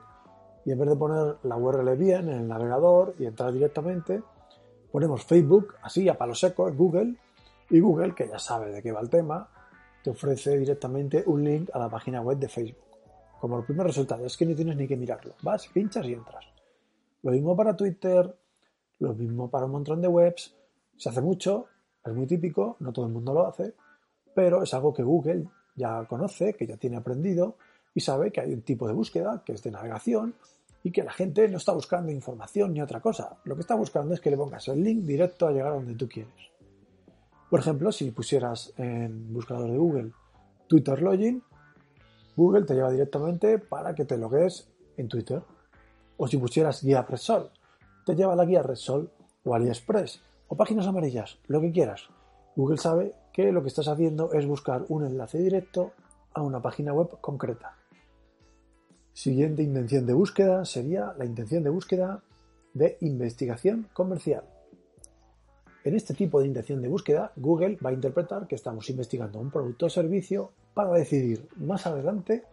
y 0.66 0.72
en 0.72 0.80
vez 0.80 0.90
de 0.90 0.96
poner 0.96 1.36
la 1.44 1.58
URL 1.58 1.96
bien 1.96 2.30
en 2.30 2.40
el 2.40 2.48
navegador 2.48 3.16
y 3.20 3.26
entrar 3.26 3.54
directamente, 3.54 4.22
Ponemos 4.96 5.26
Facebook 5.26 5.76
así 5.82 6.08
a 6.08 6.18
palo 6.18 6.34
seco 6.34 6.70
en 6.70 6.78
Google 6.78 7.16
y 7.70 7.82
Google, 7.82 8.16
que 8.16 8.30
ya 8.30 8.40
sabe 8.40 8.72
de 8.72 8.82
qué 8.82 8.94
va 8.94 9.02
el 9.02 9.10
tema, 9.10 9.46
te 10.02 10.10
ofrece 10.10 10.57
directamente 10.57 11.22
un 11.26 11.44
link 11.44 11.69
a 11.74 11.80
la 11.80 11.90
página 11.90 12.22
web 12.22 12.38
de 12.38 12.48
Facebook. 12.48 12.86
Como 13.42 13.60
el 13.60 13.66
primer 13.66 13.88
resultado, 13.88 14.26
es 14.26 14.38
que 14.38 14.45
no 14.45 14.56
tienes 14.56 14.78
ni 14.78 14.88
que 14.88 14.95
mirarlo. 14.95 15.34
Vas, 15.42 15.68
pinchas 15.68 16.06
y 16.06 16.14
entras. 16.14 16.45
Lo 17.24 17.31
mismo 17.31 17.57
para 17.57 17.76
Twitter, 17.76 18.34
lo 19.00 19.14
mismo 19.14 19.50
para 19.50 19.66
un 19.66 19.74
montón 19.74 20.02
de 20.02 20.07
webs. 20.07 20.56
Se 20.95 21.10
hace 21.10 21.19
mucho, 21.19 21.66
es 22.06 22.14
muy 22.14 22.26
típico, 22.26 22.78
no 22.80 22.94
todo 22.94 23.07
el 23.07 23.12
mundo 23.12 23.34
lo 23.34 23.48
hace, 23.48 23.74
pero 24.35 24.61
es 24.61 24.73
algo 24.73 24.94
que 24.94 25.01
Google 25.01 25.47
ya 25.75 26.06
conoce, 26.06 26.54
que 26.54 26.68
ya 26.68 26.77
tiene 26.77 26.97
aprendido 26.97 27.56
y 27.95 28.01
sabe 28.01 28.31
que 28.31 28.42
hay 28.42 28.54
un 28.54 28.61
tipo 28.61 28.87
de 28.87 28.94
búsqueda 28.94 29.42
que 29.44 29.54
es 29.54 29.63
de 29.63 29.71
navegación 29.71 30.35
y 30.83 30.92
que 30.92 31.04
la 31.04 31.13
gente 31.13 31.47
no 31.47 31.57
está 31.57 31.71
buscando 31.71 32.11
información 32.11 32.73
ni 32.73 32.81
otra 32.81 32.99
cosa. 32.99 33.37
Lo 33.45 33.56
que 33.56 33.61
está 33.61 33.73
buscando 33.73 34.13
es 34.13 34.19
que 34.19 34.30
le 34.30 34.37
pongas 34.37 34.68
el 34.68 34.83
link 34.83 35.04
directo 35.04 35.47
a 35.47 35.51
llegar 35.51 35.71
a 35.71 35.75
donde 35.75 35.95
tú 35.95 36.07
quieres. 36.07 36.51
Por 37.49 37.59
ejemplo, 37.59 37.92
si 37.92 38.11
pusieras 38.11 38.73
en 38.77 39.33
buscador 39.33 39.71
de 39.71 39.77
Google 39.77 40.11
Twitter 40.68 41.01
Login, 41.01 41.42
Google 42.35 42.65
te 42.65 42.73
lleva 42.73 42.92
directamente 42.92 43.57
para 43.57 43.95
que 43.95 44.04
te 44.04 44.18
logues 44.18 44.68
en 44.97 45.07
Twitter. 45.07 45.42
O 46.18 46.27
si 46.27 46.37
pusieras 46.37 46.83
guía 46.83 47.01
Repsol, 47.01 47.49
te 48.06 48.15
lleva 48.15 48.33
a 48.33 48.35
la 48.35 48.45
guía 48.45 48.61
Repsol 48.61 49.09
o 49.45 49.56
AliExpress 49.56 50.21
o 50.49 50.57
páginas 50.57 50.87
amarillas, 50.87 51.39
lo 51.47 51.61
que 51.61 51.71
quieras. 51.71 52.09
Google 52.56 52.77
sabe 52.77 53.13
que 53.35 53.51
lo 53.51 53.61
que 53.61 53.68
estás 53.68 53.89
haciendo 53.89 54.31
es 54.31 54.47
buscar 54.47 54.85
un 54.87 55.06
enlace 55.06 55.37
directo 55.37 55.92
a 56.33 56.42
una 56.42 56.61
página 56.61 56.94
web 56.94 57.19
concreta. 57.19 57.75
Siguiente 59.11 59.61
intención 59.61 60.06
de 60.06 60.13
búsqueda 60.13 60.63
sería 60.63 61.13
la 61.18 61.25
intención 61.25 61.61
de 61.61 61.69
búsqueda 61.69 62.23
de 62.73 62.97
investigación 63.01 63.89
comercial. 63.92 64.45
En 65.83 65.95
este 65.95 66.13
tipo 66.13 66.39
de 66.39 66.47
intención 66.47 66.81
de 66.81 66.87
búsqueda, 66.87 67.33
Google 67.35 67.77
va 67.85 67.89
a 67.89 67.94
interpretar 67.94 68.47
que 68.47 68.56
estamos 68.56 68.89
investigando 68.89 69.37
un 69.37 69.51
producto 69.51 69.87
o 69.87 69.89
servicio 69.89 70.54
para 70.73 70.94
decidir 70.94 71.49
más 71.57 71.85
adelante 71.85 72.45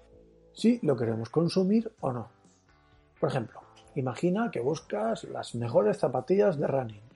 si 0.52 0.80
lo 0.82 0.96
queremos 0.96 1.30
consumir 1.30 1.92
o 2.00 2.12
no. 2.12 2.28
Por 3.20 3.30
ejemplo, 3.30 3.60
imagina 3.94 4.50
que 4.50 4.58
buscas 4.58 5.22
las 5.24 5.54
mejores 5.54 5.98
zapatillas 5.98 6.58
de 6.58 6.66
running. 6.66 7.11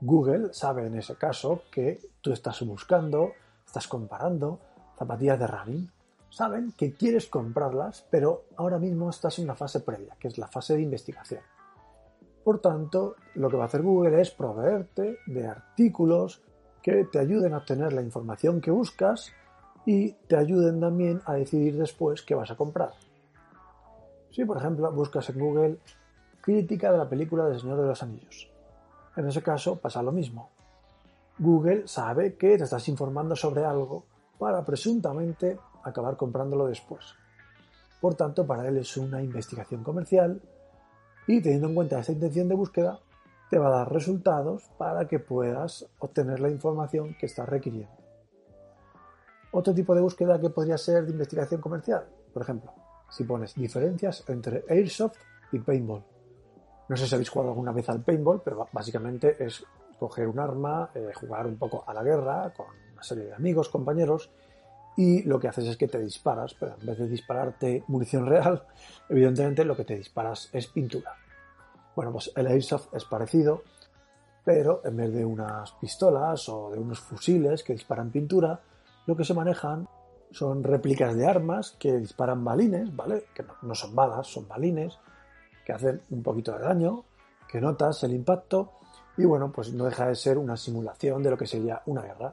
Google 0.00 0.52
sabe 0.52 0.86
en 0.86 0.96
ese 0.96 1.16
caso 1.16 1.62
que 1.70 2.00
tú 2.20 2.32
estás 2.32 2.60
buscando, 2.62 3.32
estás 3.64 3.88
comparando 3.88 4.60
zapatillas 4.96 5.38
de 5.38 5.46
running 5.46 5.90
saben 6.36 6.72
que 6.76 6.92
quieres 6.92 7.28
comprarlas, 7.28 8.06
pero 8.10 8.44
ahora 8.56 8.78
mismo 8.78 9.08
estás 9.08 9.38
en 9.38 9.44
una 9.44 9.54
fase 9.54 9.80
previa, 9.80 10.16
que 10.20 10.28
es 10.28 10.36
la 10.36 10.48
fase 10.48 10.74
de 10.74 10.82
investigación. 10.82 11.40
Por 12.44 12.60
tanto, 12.60 13.16
lo 13.36 13.48
que 13.48 13.56
va 13.56 13.64
a 13.64 13.66
hacer 13.66 13.80
Google 13.80 14.20
es 14.20 14.30
proveerte 14.32 15.18
de 15.26 15.46
artículos 15.46 16.42
que 16.82 17.04
te 17.04 17.18
ayuden 17.18 17.54
a 17.54 17.58
obtener 17.58 17.94
la 17.94 18.02
información 18.02 18.60
que 18.60 18.70
buscas 18.70 19.32
y 19.86 20.12
te 20.12 20.36
ayuden 20.36 20.78
también 20.78 21.22
a 21.24 21.32
decidir 21.34 21.78
después 21.78 22.20
qué 22.20 22.34
vas 22.34 22.50
a 22.50 22.56
comprar. 22.56 22.92
Si, 24.30 24.44
por 24.44 24.58
ejemplo, 24.58 24.92
buscas 24.92 25.30
en 25.30 25.40
Google 25.40 25.78
crítica 26.42 26.92
de 26.92 26.98
la 26.98 27.08
película 27.08 27.46
del 27.46 27.58
Señor 27.58 27.80
de 27.80 27.86
los 27.86 28.02
Anillos, 28.02 28.50
en 29.16 29.28
ese 29.28 29.42
caso 29.42 29.78
pasa 29.78 30.02
lo 30.02 30.12
mismo. 30.12 30.50
Google 31.38 31.86
sabe 31.86 32.36
que 32.36 32.56
te 32.56 32.64
estás 32.64 32.88
informando 32.88 33.36
sobre 33.36 33.64
algo 33.64 34.04
para 34.38 34.64
presuntamente 34.64 35.58
acabar 35.82 36.16
comprándolo 36.16 36.66
después. 36.66 37.14
Por 38.00 38.14
tanto, 38.14 38.46
para 38.46 38.66
él 38.68 38.76
es 38.78 38.96
una 38.96 39.22
investigación 39.22 39.82
comercial 39.82 40.40
y 41.26 41.40
teniendo 41.40 41.68
en 41.68 41.74
cuenta 41.74 41.98
esta 41.98 42.12
intención 42.12 42.48
de 42.48 42.54
búsqueda, 42.54 43.00
te 43.50 43.58
va 43.58 43.68
a 43.68 43.78
dar 43.78 43.92
resultados 43.92 44.64
para 44.76 45.06
que 45.06 45.18
puedas 45.18 45.86
obtener 45.98 46.40
la 46.40 46.50
información 46.50 47.16
que 47.18 47.26
estás 47.26 47.48
requiriendo. 47.48 47.94
Otro 49.52 49.72
tipo 49.72 49.94
de 49.94 50.00
búsqueda 50.00 50.40
que 50.40 50.50
podría 50.50 50.76
ser 50.76 51.06
de 51.06 51.12
investigación 51.12 51.60
comercial, 51.60 52.06
por 52.32 52.42
ejemplo, 52.42 52.72
si 53.08 53.24
pones 53.24 53.54
diferencias 53.54 54.24
entre 54.28 54.64
Airsoft 54.68 55.18
y 55.52 55.58
Paintball. 55.60 56.15
No 56.88 56.96
sé 56.96 57.06
si 57.06 57.14
habéis 57.14 57.30
jugado 57.30 57.50
alguna 57.50 57.72
vez 57.72 57.88
al 57.88 58.02
Paintball, 58.02 58.42
pero 58.44 58.68
básicamente 58.72 59.36
es 59.44 59.64
coger 59.98 60.28
un 60.28 60.38
arma, 60.38 60.90
eh, 60.94 61.10
jugar 61.14 61.46
un 61.46 61.56
poco 61.56 61.84
a 61.86 61.94
la 61.94 62.02
guerra 62.02 62.52
con 62.54 62.66
una 62.92 63.02
serie 63.02 63.24
de 63.24 63.34
amigos, 63.34 63.68
compañeros, 63.68 64.30
y 64.96 65.22
lo 65.24 65.38
que 65.38 65.48
haces 65.48 65.66
es 65.66 65.76
que 65.76 65.88
te 65.88 65.98
disparas, 65.98 66.54
pero 66.54 66.76
en 66.80 66.86
vez 66.86 66.98
de 66.98 67.08
dispararte 67.08 67.84
munición 67.88 68.26
real, 68.26 68.64
evidentemente 69.08 69.64
lo 69.64 69.76
que 69.76 69.84
te 69.84 69.96
disparas 69.96 70.48
es 70.52 70.66
pintura. 70.68 71.14
Bueno, 71.94 72.12
pues 72.12 72.30
el 72.36 72.46
Airsoft 72.46 72.94
es 72.94 73.04
parecido, 73.04 73.62
pero 74.44 74.80
en 74.84 74.96
vez 74.96 75.12
de 75.12 75.24
unas 75.24 75.72
pistolas 75.72 76.48
o 76.48 76.70
de 76.70 76.78
unos 76.78 77.00
fusiles 77.00 77.64
que 77.64 77.72
disparan 77.72 78.10
pintura, 78.10 78.60
lo 79.06 79.16
que 79.16 79.24
se 79.24 79.34
manejan 79.34 79.88
son 80.30 80.62
réplicas 80.62 81.16
de 81.16 81.26
armas 81.26 81.74
que 81.78 81.96
disparan 81.98 82.44
balines, 82.44 82.94
¿vale? 82.94 83.24
Que 83.34 83.44
no, 83.62 83.74
son 83.74 83.94
balas, 83.94 84.26
son 84.26 84.46
balines, 84.46 84.98
que 85.66 85.72
hacen 85.72 86.00
un 86.10 86.22
poquito 86.22 86.52
de 86.52 86.60
daño, 86.60 87.04
que 87.48 87.60
notas 87.60 88.04
el 88.04 88.14
impacto, 88.14 88.74
y 89.16 89.24
bueno, 89.24 89.50
pues 89.50 89.74
no 89.74 89.84
deja 89.84 90.06
de 90.06 90.14
ser 90.14 90.38
una 90.38 90.56
simulación 90.56 91.24
de 91.24 91.30
lo 91.30 91.36
que 91.36 91.46
sería 91.46 91.82
una 91.86 92.02
guerra. 92.02 92.32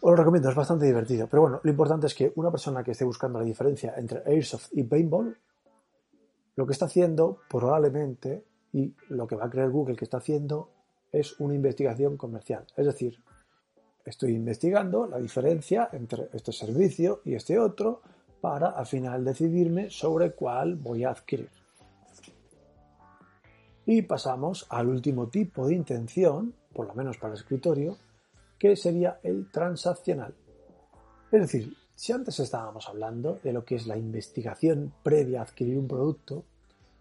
Os 0.00 0.10
lo 0.10 0.16
recomiendo, 0.16 0.48
es 0.48 0.54
bastante 0.54 0.86
divertido. 0.86 1.26
Pero 1.28 1.42
bueno, 1.42 1.60
lo 1.62 1.70
importante 1.70 2.06
es 2.06 2.14
que 2.14 2.32
una 2.36 2.50
persona 2.50 2.82
que 2.82 2.92
esté 2.92 3.04
buscando 3.04 3.38
la 3.38 3.44
diferencia 3.44 3.92
entre 3.98 4.22
Airsoft 4.24 4.68
y 4.72 4.84
Paintball, 4.84 5.36
lo 6.54 6.66
que 6.66 6.72
está 6.72 6.86
haciendo 6.86 7.40
probablemente, 7.50 8.46
y 8.72 8.94
lo 9.10 9.26
que 9.26 9.36
va 9.36 9.44
a 9.44 9.50
creer 9.50 9.68
Google 9.68 9.96
que 9.96 10.04
está 10.04 10.16
haciendo, 10.16 10.70
es 11.12 11.38
una 11.40 11.54
investigación 11.54 12.16
comercial. 12.16 12.64
Es 12.74 12.86
decir, 12.86 13.22
estoy 14.02 14.32
investigando 14.32 15.06
la 15.06 15.18
diferencia 15.18 15.90
entre 15.92 16.30
este 16.32 16.52
servicio 16.52 17.20
y 17.24 17.34
este 17.34 17.58
otro 17.58 18.00
para 18.40 18.68
al 18.68 18.86
final 18.86 19.24
decidirme 19.24 19.90
sobre 19.90 20.32
cuál 20.32 20.76
voy 20.76 21.04
a 21.04 21.10
adquirir. 21.10 21.65
Y 23.86 24.02
pasamos 24.02 24.66
al 24.68 24.88
último 24.88 25.28
tipo 25.28 25.66
de 25.66 25.74
intención, 25.74 26.54
por 26.74 26.86
lo 26.88 26.94
menos 26.94 27.16
para 27.16 27.32
el 27.32 27.38
escritorio, 27.38 27.96
que 28.58 28.76
sería 28.76 29.20
el 29.22 29.50
transaccional. 29.50 30.34
Es 31.30 31.40
decir, 31.40 31.76
si 31.94 32.12
antes 32.12 32.38
estábamos 32.40 32.88
hablando 32.88 33.38
de 33.42 33.52
lo 33.52 33.64
que 33.64 33.76
es 33.76 33.86
la 33.86 33.96
investigación 33.96 34.92
previa 35.02 35.40
a 35.40 35.44
adquirir 35.44 35.78
un 35.78 35.88
producto, 35.88 36.44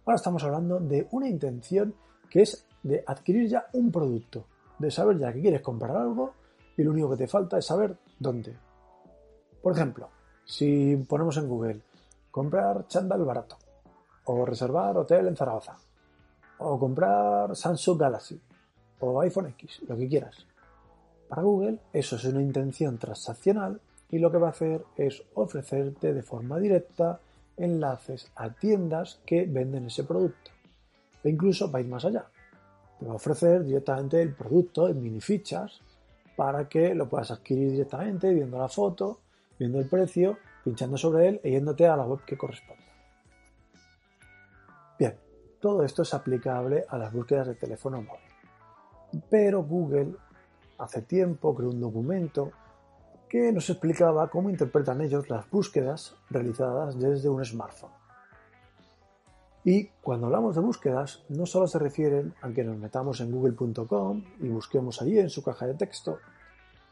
ahora 0.05 0.15
estamos 0.15 0.43
hablando 0.43 0.79
de 0.79 1.07
una 1.11 1.27
intención 1.27 1.95
que 2.29 2.43
es 2.43 2.65
de 2.83 3.03
adquirir 3.05 3.49
ya 3.49 3.65
un 3.73 3.91
producto, 3.91 4.45
de 4.77 4.91
saber 4.91 5.17
ya 5.17 5.33
que 5.33 5.41
quieres 5.41 5.61
comprar 5.61 5.97
algo 5.97 6.33
y 6.77 6.83
lo 6.83 6.91
único 6.91 7.09
que 7.09 7.17
te 7.17 7.27
falta 7.27 7.57
es 7.57 7.65
saber 7.65 7.97
dónde. 8.19 8.55
Por 9.61 9.73
ejemplo, 9.73 10.09
si 10.45 10.95
ponemos 11.09 11.35
en 11.37 11.49
Google 11.49 11.81
comprar 12.29 12.87
chándal 12.87 13.25
barato, 13.25 13.57
o 14.25 14.45
reservar 14.45 14.97
hotel 14.97 15.27
en 15.27 15.35
Zaragoza, 15.35 15.77
o 16.59 16.79
comprar 16.79 17.55
Samsung 17.55 17.99
Galaxy, 17.99 18.39
o 18.99 19.19
iPhone 19.21 19.47
X, 19.47 19.81
lo 19.87 19.97
que 19.97 20.07
quieras. 20.07 20.45
Para 21.27 21.41
Google 21.41 21.79
eso 21.93 22.15
es 22.15 22.25
una 22.25 22.41
intención 22.41 22.97
transaccional 22.97 23.81
y 24.09 24.19
lo 24.19 24.31
que 24.31 24.37
va 24.37 24.47
a 24.47 24.51
hacer 24.51 24.85
es 24.95 25.23
ofrecerte 25.33 26.13
de 26.13 26.23
forma 26.23 26.59
directa 26.59 27.19
enlaces 27.57 28.31
a 28.35 28.49
tiendas 28.49 29.19
que 29.25 29.45
venden 29.45 29.87
ese 29.87 30.03
producto. 30.03 30.51
E 31.23 31.29
incluso 31.29 31.71
va 31.71 31.79
a 31.79 31.81
ir 31.81 31.87
más 31.87 32.05
allá. 32.05 32.25
Te 32.99 33.05
va 33.05 33.13
a 33.13 33.15
ofrecer 33.15 33.63
directamente 33.63 34.21
el 34.21 34.33
producto 34.33 34.87
en 34.87 35.01
mini 35.01 35.19
fichas 35.19 35.81
para 36.35 36.67
que 36.69 36.93
lo 36.93 37.09
puedas 37.09 37.31
adquirir 37.31 37.71
directamente 37.71 38.33
viendo 38.33 38.57
la 38.57 38.67
foto, 38.67 39.19
viendo 39.57 39.79
el 39.79 39.87
precio, 39.87 40.37
pinchando 40.63 40.97
sobre 40.97 41.27
él 41.29 41.41
e 41.43 41.51
yéndote 41.51 41.87
a 41.87 41.95
la 41.95 42.05
web 42.05 42.23
que 42.25 42.37
corresponda. 42.37 42.83
Bien, 44.99 45.15
todo 45.65 45.81
esto 45.81 46.03
es 46.03 46.13
aplicable 46.13 46.85
a 46.87 46.95
las 46.95 47.11
búsquedas 47.11 47.47
de 47.47 47.55
teléfono 47.55 47.99
móvil. 47.99 49.23
Pero 49.31 49.63
Google 49.63 50.13
hace 50.77 51.01
tiempo 51.01 51.55
creó 51.55 51.71
un 51.71 51.81
documento 51.81 52.51
que 53.27 53.51
nos 53.51 53.67
explicaba 53.71 54.29
cómo 54.29 54.51
interpretan 54.51 55.01
ellos 55.01 55.27
las 55.27 55.49
búsquedas 55.49 56.17
realizadas 56.29 56.99
desde 56.99 57.29
un 57.29 57.43
smartphone. 57.43 57.89
Y 59.63 59.87
cuando 60.03 60.27
hablamos 60.27 60.53
de 60.53 60.61
búsquedas, 60.61 61.23
no 61.29 61.47
solo 61.47 61.65
se 61.65 61.79
refieren 61.79 62.35
a 62.43 62.51
que 62.51 62.63
nos 62.63 62.77
metamos 62.77 63.19
en 63.21 63.31
google.com 63.31 64.23
y 64.41 64.49
busquemos 64.49 65.01
allí 65.01 65.17
en 65.17 65.31
su 65.31 65.41
caja 65.41 65.65
de 65.65 65.73
texto, 65.73 66.19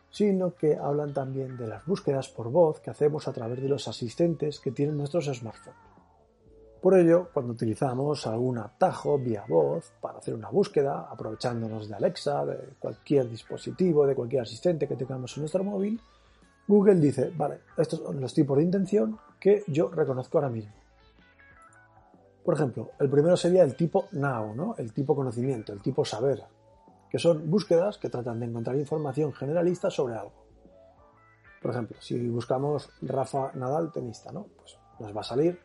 sino 0.10 0.56
que 0.56 0.78
hablan 0.78 1.14
también 1.14 1.58
de 1.58 1.68
las 1.68 1.86
búsquedas 1.86 2.28
por 2.28 2.50
voz 2.50 2.80
que 2.80 2.90
hacemos 2.90 3.28
a 3.28 3.34
través 3.34 3.62
de 3.62 3.70
los 3.70 3.88
asistentes 3.88 4.60
que 4.60 4.72
tienen 4.72 4.98
nuestros 4.98 5.26
smartphones. 5.26 5.93
Por 6.84 7.00
ello, 7.00 7.30
cuando 7.34 7.54
utilizamos 7.54 8.28
algún 8.28 8.58
atajo 8.58 9.18
vía 9.18 9.46
voz 9.48 9.94
para 10.02 10.18
hacer 10.18 10.34
una 10.34 10.50
búsqueda, 10.50 11.08
aprovechándonos 11.10 11.88
de 11.88 11.96
Alexa, 11.96 12.46
de 12.46 12.74
cualquier 12.78 13.30
dispositivo, 13.30 14.06
de 14.06 14.14
cualquier 14.14 14.42
asistente 14.42 14.86
que 14.86 14.98
tengamos 14.98 15.34
en 15.38 15.44
nuestro 15.44 15.64
móvil, 15.64 15.98
Google 16.68 16.96
dice, 16.96 17.32
vale, 17.38 17.62
estos 17.78 18.02
son 18.02 18.20
los 18.20 18.34
tipos 18.34 18.58
de 18.58 18.64
intención 18.64 19.18
que 19.40 19.64
yo 19.68 19.92
reconozco 19.92 20.38
ahora 20.38 20.50
mismo. 20.50 20.74
Por 22.44 22.56
ejemplo, 22.56 22.92
el 23.00 23.10
primero 23.10 23.38
sería 23.38 23.64
el 23.64 23.78
tipo 23.78 24.10
now, 24.12 24.54
¿no? 24.54 24.76
el 24.78 24.92
tipo 24.92 25.16
conocimiento, 25.16 25.72
el 25.72 25.82
tipo 25.82 26.04
saber, 26.04 26.44
que 27.10 27.18
son 27.18 27.50
búsquedas 27.50 27.98
que 27.98 28.10
tratan 28.10 28.42
de 28.42 28.48
encontrar 28.48 28.76
información 28.76 29.32
generalista 29.32 29.90
sobre 29.90 30.16
algo. 30.16 30.34
Por 31.62 31.72
ejemplo, 31.72 31.96
si 32.02 32.28
buscamos 32.28 32.90
Rafa 33.02 33.54
Nadal 33.54 33.94
tenista, 33.94 34.34
¿no? 34.34 34.48
Pues 34.58 34.78
nos 35.00 35.16
va 35.16 35.22
a 35.22 35.24
salir 35.24 35.58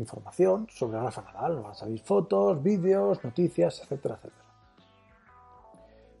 información 0.00 0.66
sobre 0.68 0.98
Rafa 0.98 1.22
Nadal, 1.22 1.54
nos 1.54 1.62
van 1.62 1.72
a 1.72 1.74
salir 1.74 2.00
fotos, 2.00 2.62
vídeos, 2.62 3.22
noticias, 3.22 3.80
etcétera, 3.82 4.16
etcétera. 4.16 4.44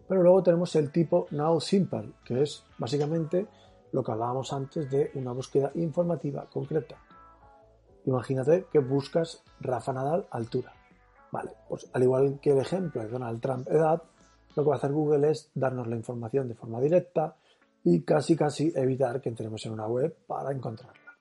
Pero 0.08 0.22
luego 0.22 0.42
tenemos 0.42 0.74
el 0.76 0.90
tipo 0.90 1.26
Now 1.30 1.60
Simple, 1.60 2.12
que 2.24 2.42
es 2.42 2.64
básicamente 2.78 3.46
lo 3.92 4.02
que 4.02 4.12
hablábamos 4.12 4.52
antes 4.52 4.90
de 4.90 5.10
una 5.14 5.32
búsqueda 5.32 5.70
informativa 5.74 6.46
concreta. 6.50 6.96
Imagínate 8.06 8.66
que 8.72 8.78
buscas 8.78 9.42
Rafa 9.60 9.92
Nadal 9.92 10.26
altura. 10.30 10.72
Vale, 11.30 11.52
pues 11.68 11.88
al 11.92 12.02
igual 12.02 12.40
que 12.40 12.50
el 12.50 12.58
ejemplo 12.58 13.02
de 13.02 13.08
Donald 13.08 13.40
Trump 13.40 13.68
edad, 13.68 14.02
lo 14.56 14.62
que 14.62 14.68
va 14.68 14.74
a 14.74 14.78
hacer 14.78 14.92
Google 14.92 15.30
es 15.30 15.50
darnos 15.54 15.86
la 15.86 15.96
información 15.96 16.48
de 16.48 16.54
forma 16.54 16.80
directa 16.80 17.36
y 17.84 18.02
casi 18.02 18.36
casi 18.36 18.72
evitar 18.74 19.20
que 19.20 19.28
entremos 19.28 19.64
en 19.66 19.72
una 19.72 19.86
web 19.86 20.16
para 20.26 20.52
encontrarla. 20.52 21.16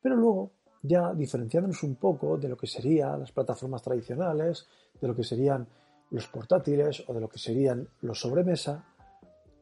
Pero 0.00 0.16
luego 0.16 0.52
ya 0.82 1.12
diferenciándonos 1.14 1.82
un 1.82 1.96
poco 1.96 2.36
de 2.36 2.48
lo 2.48 2.56
que 2.56 2.66
serían 2.66 3.20
las 3.20 3.32
plataformas 3.32 3.82
tradicionales, 3.82 4.66
de 5.00 5.08
lo 5.08 5.14
que 5.14 5.24
serían 5.24 5.66
los 6.10 6.26
portátiles 6.28 7.04
o 7.06 7.14
de 7.14 7.20
lo 7.20 7.28
que 7.28 7.38
serían 7.38 7.88
los 8.00 8.20
sobremesa, 8.20 8.84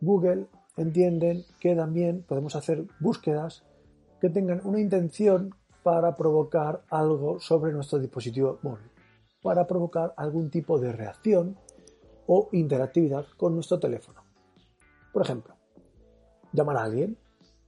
Google 0.00 0.46
entienden 0.76 1.44
que 1.58 1.75
también 1.75 2.23
podemos 2.23 2.54
hacer 2.54 2.85
búsquedas 3.00 3.64
que 4.20 4.30
tengan 4.30 4.61
una 4.64 4.80
intención 4.80 5.54
para 5.82 6.16
provocar 6.16 6.82
algo 6.90 7.38
sobre 7.40 7.73
nuestro 7.73 7.99
dispositivo 7.99 8.58
móvil, 8.62 8.90
para 9.42 9.66
provocar 9.66 10.12
algún 10.16 10.50
tipo 10.50 10.78
de 10.78 10.92
reacción 10.92 11.56
o 12.26 12.49
interactividad 12.52 13.26
con 13.37 13.54
nuestro 13.54 13.78
teléfono. 13.78 14.23
Por 15.12 15.23
ejemplo, 15.23 15.54
llamar 16.52 16.76
a 16.78 16.85
alguien, 16.85 17.16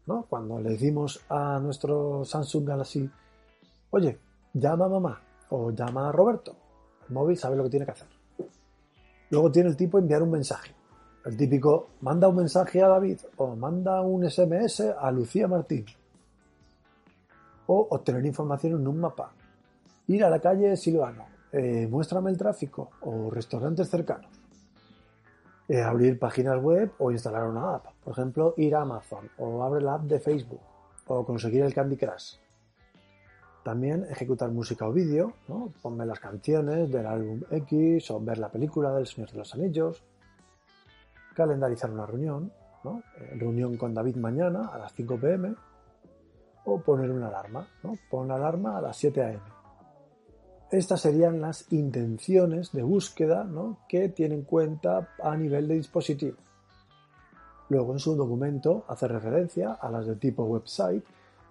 ¿no? 0.06 0.26
Cuando 0.28 0.58
le 0.60 0.70
decimos 0.70 1.20
a 1.28 1.60
nuestro 1.60 2.24
Samsung 2.24 2.66
Galaxy 2.66 3.08
Oye, 3.90 4.18
llama 4.52 4.84
a 4.84 4.88
mamá 4.88 5.20
o 5.50 5.70
llama 5.70 6.08
a 6.08 6.12
Roberto. 6.12 6.54
El 7.08 7.14
móvil 7.14 7.38
sabe 7.38 7.56
lo 7.56 7.64
que 7.64 7.70
tiene 7.70 7.86
que 7.86 7.92
hacer. 7.92 8.08
Luego 9.30 9.50
tiene 9.50 9.70
el 9.70 9.76
tipo 9.76 9.98
enviar 9.98 10.22
un 10.22 10.30
mensaje. 10.30 10.74
El 11.24 11.36
típico 11.36 11.88
manda 12.00 12.28
un 12.28 12.36
mensaje 12.36 12.82
a 12.82 12.88
David 12.88 13.20
o 13.36 13.56
manda 13.56 14.00
un 14.02 14.28
SMS 14.28 14.80
a 14.98 15.10
Lucía 15.10 15.48
Martín. 15.48 15.86
O 17.66 17.88
obtener 17.90 18.24
información 18.26 18.80
en 18.80 18.86
un 18.86 19.00
mapa. 19.00 19.32
Ir 20.06 20.24
a 20.24 20.30
la 20.30 20.40
calle 20.40 20.76
Silvano 20.76 21.38
eh, 21.52 21.86
muéstrame 21.90 22.30
el 22.30 22.36
tráfico 22.36 22.90
o 23.00 23.30
restaurantes 23.30 23.88
cercanos. 23.88 24.30
Eh, 25.66 25.82
abrir 25.82 26.18
páginas 26.18 26.62
web 26.62 26.92
o 26.98 27.10
instalar 27.10 27.46
una 27.46 27.74
app. 27.74 27.86
Por 28.04 28.12
ejemplo, 28.12 28.54
ir 28.56 28.74
a 28.74 28.82
Amazon 28.82 29.30
o 29.38 29.62
abre 29.62 29.82
la 29.82 29.94
app 29.94 30.02
de 30.02 30.18
Facebook 30.18 30.60
o 31.06 31.24
conseguir 31.24 31.62
el 31.62 31.74
Candy 31.74 31.96
Crush. 31.96 32.36
También 33.68 34.06
ejecutar 34.08 34.50
música 34.50 34.88
o 34.88 34.92
vídeo, 34.94 35.34
¿no? 35.46 35.70
ponme 35.82 36.06
las 36.06 36.18
canciones 36.18 36.90
del 36.90 37.04
álbum 37.04 37.42
X 37.50 38.10
o 38.12 38.18
ver 38.18 38.38
la 38.38 38.48
película 38.48 38.94
del 38.94 39.06
Señor 39.06 39.30
de 39.30 39.36
los 39.36 39.54
Anillos. 39.54 40.02
Calendarizar 41.34 41.90
una 41.90 42.06
reunión. 42.06 42.50
Eh, 42.86 43.34
reunión 43.38 43.76
con 43.76 43.92
David 43.92 44.16
mañana 44.16 44.70
a 44.72 44.78
las 44.78 44.94
5 44.94 45.20
pm. 45.20 45.54
O 46.64 46.80
poner 46.80 47.10
una 47.10 47.28
alarma, 47.28 47.68
¿no? 47.82 47.98
la 48.24 48.36
alarma 48.36 48.78
a 48.78 48.80
las 48.80 48.96
7 48.96 49.22
am. 49.22 49.40
Estas 50.70 51.02
serían 51.02 51.42
las 51.42 51.70
intenciones 51.70 52.72
de 52.72 52.82
búsqueda 52.82 53.44
¿no? 53.44 53.80
que 53.86 54.08
tiene 54.08 54.36
en 54.36 54.44
cuenta 54.44 55.10
a 55.22 55.36
nivel 55.36 55.68
de 55.68 55.74
dispositivo. 55.74 56.38
Luego 57.68 57.92
en 57.92 57.98
su 57.98 58.16
documento 58.16 58.86
hace 58.88 59.06
referencia 59.08 59.74
a 59.74 59.90
las 59.90 60.06
de 60.06 60.16
tipo 60.16 60.44
website, 60.44 61.04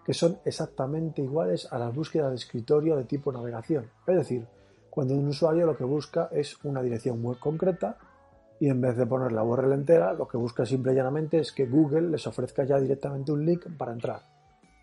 que 0.07 0.13
son 0.13 0.39
exactamente 0.45 1.21
iguales 1.21 1.67
a 1.69 1.77
las 1.77 1.93
búsquedas 1.93 2.29
de 2.29 2.37
escritorio 2.37 2.95
de 2.95 3.03
tipo 3.03 3.29
navegación. 3.29 3.91
Es 4.07 4.15
decir, 4.15 4.47
cuando 4.89 5.13
un 5.13 5.27
usuario 5.27 5.65
lo 5.65 5.75
que 5.75 5.83
busca 5.83 6.29
es 6.31 6.55
una 6.63 6.81
dirección 6.81 7.21
web 7.21 7.37
concreta 7.39 7.97
y 8.57 8.69
en 8.69 8.79
vez 8.79 8.95
de 8.95 9.05
poner 9.05 9.33
la 9.33 9.43
URL 9.43 9.73
entera, 9.73 10.13
lo 10.13 10.25
que 10.25 10.37
busca 10.37 10.65
simple 10.65 10.93
y 10.93 10.95
llanamente 10.95 11.39
es 11.39 11.51
que 11.51 11.65
Google 11.65 12.09
les 12.09 12.25
ofrezca 12.25 12.63
ya 12.63 12.79
directamente 12.79 13.33
un 13.33 13.45
link 13.45 13.65
para 13.77 13.91
entrar. 13.91 14.21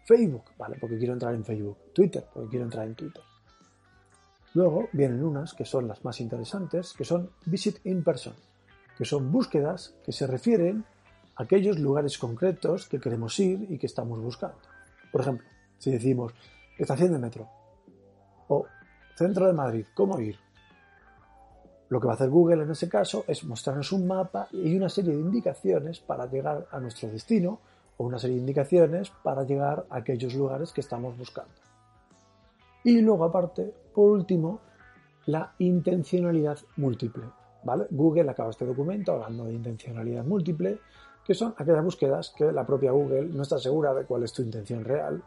Facebook, 0.05 0.45
vale, 0.59 0.77
porque 0.79 0.99
quiero 0.99 1.15
entrar 1.15 1.35
en 1.35 1.43
Facebook. 1.43 1.79
Twitter, 1.95 2.27
porque 2.31 2.51
quiero 2.51 2.67
entrar 2.67 2.87
en 2.87 2.95
Twitter. 2.95 3.23
Luego 4.53 4.91
vienen 4.93 5.25
unas 5.25 5.55
que 5.55 5.65
son 5.65 5.89
las 5.89 6.05
más 6.05 6.21
interesantes, 6.21 6.93
que 6.93 7.07
son 7.07 7.31
Visit 7.47 7.79
in 7.87 8.05
Person, 8.05 8.35
que 8.99 9.07
son 9.07 9.33
búsquedas 9.33 9.95
que 10.05 10.13
se 10.13 10.27
refieren 10.27 10.85
a 11.35 11.45
aquellos 11.45 11.79
lugares 11.79 12.19
concretos 12.19 12.87
que 12.91 13.01
queremos 13.01 13.41
ir 13.41 13.67
y 13.71 13.79
que 13.79 13.87
estamos 13.87 14.21
buscando. 14.21 14.74
Por 15.15 15.21
ejemplo, 15.21 15.47
si 15.79 15.93
decimos 15.93 16.35
estación 16.77 17.13
de 17.13 17.21
metro 17.21 17.49
o 18.49 18.67
centro 19.15 19.47
de 19.47 19.53
Madrid, 19.53 19.87
¿cómo 19.95 20.19
ir? 20.19 20.37
Lo 21.89 22.01
que 22.01 22.09
va 22.09 22.15
a 22.15 22.17
hacer 22.17 22.31
Google 22.31 22.65
en 22.65 22.73
ese 22.73 22.89
caso 22.89 23.25
es 23.29 23.45
mostrarnos 23.45 23.93
un 23.93 24.09
mapa 24.09 24.49
y 24.51 24.77
una 24.77 24.89
serie 24.89 25.13
de 25.13 25.21
indicaciones 25.21 26.01
para 26.01 26.27
llegar 26.27 26.67
a 26.69 26.81
nuestro 26.81 27.09
destino 27.11 27.61
o 27.97 28.07
una 28.07 28.19
serie 28.19 28.35
de 28.35 28.41
indicaciones 28.41 29.11
para 29.23 29.45
llegar 29.45 29.87
a 29.89 29.99
aquellos 29.99 30.35
lugares 30.35 30.73
que 30.73 30.81
estamos 30.81 31.17
buscando. 31.17 31.55
Y 32.83 33.01
luego 33.01 33.25
aparte, 33.27 33.73
por 33.95 34.11
último, 34.11 34.59
la 35.27 35.55
intencionalidad 35.61 36.59
múltiple. 36.75 37.27
¿vale? 37.63 37.87
Google 37.89 38.29
acaba 38.29 38.51
este 38.51 38.67
documento 38.67 39.13
hablando 39.13 39.45
de 39.45 39.53
intencionalidad 39.53 40.25
múltiple, 40.25 40.81
que 41.25 41.35
son 41.35 41.55
aquellas 41.57 41.85
búsquedas 41.85 42.33
que 42.37 42.53
la 42.53 42.67
propia 42.67 42.93
Google 42.93 43.27
no 43.27 43.43
está 43.43 43.59
segura 43.59 43.95
de 43.95 44.05
cuál 44.05 44.25
es 44.25 44.33
tu 44.33 44.43
intención 44.43 44.85
real, 44.85 45.23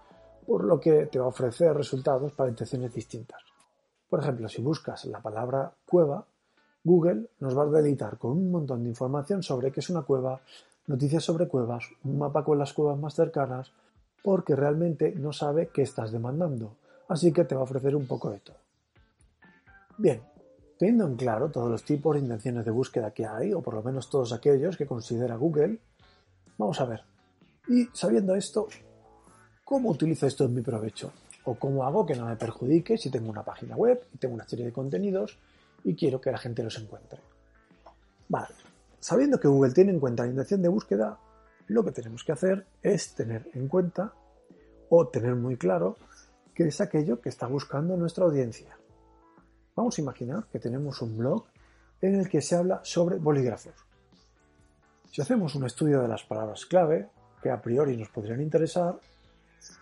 por 0.45 0.63
lo 0.63 0.79
que 0.79 1.07
te 1.07 1.19
va 1.19 1.25
a 1.25 1.29
ofrecer 1.29 1.75
resultados 1.75 2.31
para 2.33 2.49
intenciones 2.49 2.93
distintas. 2.93 3.41
Por 4.09 4.19
ejemplo, 4.19 4.47
si 4.47 4.61
buscas 4.61 5.05
la 5.05 5.21
palabra 5.21 5.71
cueva, 5.85 6.25
Google 6.83 7.29
nos 7.39 7.57
va 7.57 7.63
a 7.63 7.65
deleitar 7.65 8.17
con 8.17 8.31
un 8.31 8.51
montón 8.51 8.83
de 8.83 8.89
información 8.89 9.43
sobre 9.43 9.71
qué 9.71 9.81
es 9.81 9.89
una 9.89 10.03
cueva, 10.03 10.39
noticias 10.85 11.23
sobre 11.23 11.47
cuevas, 11.47 11.89
un 12.03 12.17
mapa 12.17 12.43
con 12.43 12.57
las 12.57 12.71
cuevas 12.73 12.97
más 12.97 13.15
cercanas, 13.15 13.73
porque 14.23 14.55
realmente 14.55 15.13
no 15.17 15.33
sabe 15.33 15.69
qué 15.73 15.81
estás 15.81 16.11
demandando 16.11 16.71
así 17.07 17.31
que 17.31 17.45
te 17.45 17.55
va 17.55 17.61
a 17.61 17.63
ofrecer 17.63 17.95
un 17.95 18.05
poco 18.05 18.29
de 18.31 18.39
todo. 18.39 18.57
Bien, 19.97 20.21
teniendo 20.77 21.05
en 21.05 21.15
claro 21.15 21.49
todos 21.49 21.69
los 21.69 21.83
tipos 21.83 22.15
de 22.15 22.21
intenciones 22.21 22.65
de 22.65 22.71
búsqueda 22.71 23.11
que 23.11 23.25
hay, 23.25 23.53
o 23.53 23.61
por 23.61 23.73
lo 23.73 23.83
menos 23.83 24.09
todos 24.09 24.31
aquellos 24.33 24.77
que 24.77 24.85
considera 24.85 25.35
Google, 25.35 25.79
vamos 26.57 26.79
a 26.79 26.85
ver. 26.85 27.03
Y 27.67 27.87
sabiendo 27.93 28.35
esto, 28.35 28.67
¿cómo 29.63 29.89
utilizo 29.89 30.27
esto 30.27 30.45
en 30.45 30.53
mi 30.53 30.61
provecho? 30.61 31.11
¿O 31.45 31.55
cómo 31.55 31.83
hago 31.85 32.05
que 32.05 32.15
no 32.15 32.25
me 32.25 32.35
perjudique 32.35 32.97
si 32.97 33.09
tengo 33.09 33.29
una 33.29 33.43
página 33.43 33.75
web 33.75 34.01
y 34.13 34.17
tengo 34.17 34.35
una 34.35 34.47
serie 34.47 34.65
de 34.65 34.73
contenidos 34.73 35.37
y 35.83 35.95
quiero 35.95 36.21
que 36.21 36.31
la 36.31 36.37
gente 36.37 36.63
los 36.63 36.77
encuentre? 36.77 37.19
Vale, 38.29 38.53
sabiendo 38.99 39.39
que 39.39 39.47
Google 39.47 39.73
tiene 39.73 39.91
en 39.91 39.99
cuenta 39.99 40.23
la 40.23 40.29
intención 40.29 40.61
de 40.61 40.69
búsqueda, 40.69 41.17
lo 41.67 41.83
que 41.83 41.91
tenemos 41.91 42.23
que 42.23 42.31
hacer 42.31 42.65
es 42.81 43.13
tener 43.15 43.49
en 43.53 43.67
cuenta 43.67 44.13
o 44.89 45.07
tener 45.07 45.35
muy 45.35 45.57
claro 45.57 45.97
que 46.53 46.67
es 46.67 46.81
aquello 46.81 47.21
que 47.21 47.29
está 47.29 47.47
buscando 47.47 47.95
nuestra 47.97 48.25
audiencia. 48.25 48.77
Vamos 49.77 49.95
a 49.99 50.01
imaginar 50.01 50.47
que 50.51 50.57
tenemos 50.57 51.03
un 51.03 51.15
blog 51.15 51.45
en 52.01 52.15
el 52.15 52.27
que 52.27 52.41
se 52.41 52.55
habla 52.55 52.81
sobre 52.83 53.17
bolígrafos. 53.17 53.75
Si 55.11 55.21
hacemos 55.21 55.53
un 55.53 55.67
estudio 55.67 56.01
de 56.01 56.07
las 56.07 56.23
palabras 56.23 56.65
clave, 56.65 57.09
que 57.43 57.51
a 57.51 57.61
priori 57.61 57.95
nos 57.95 58.09
podrían 58.09 58.41
interesar, 58.41 58.99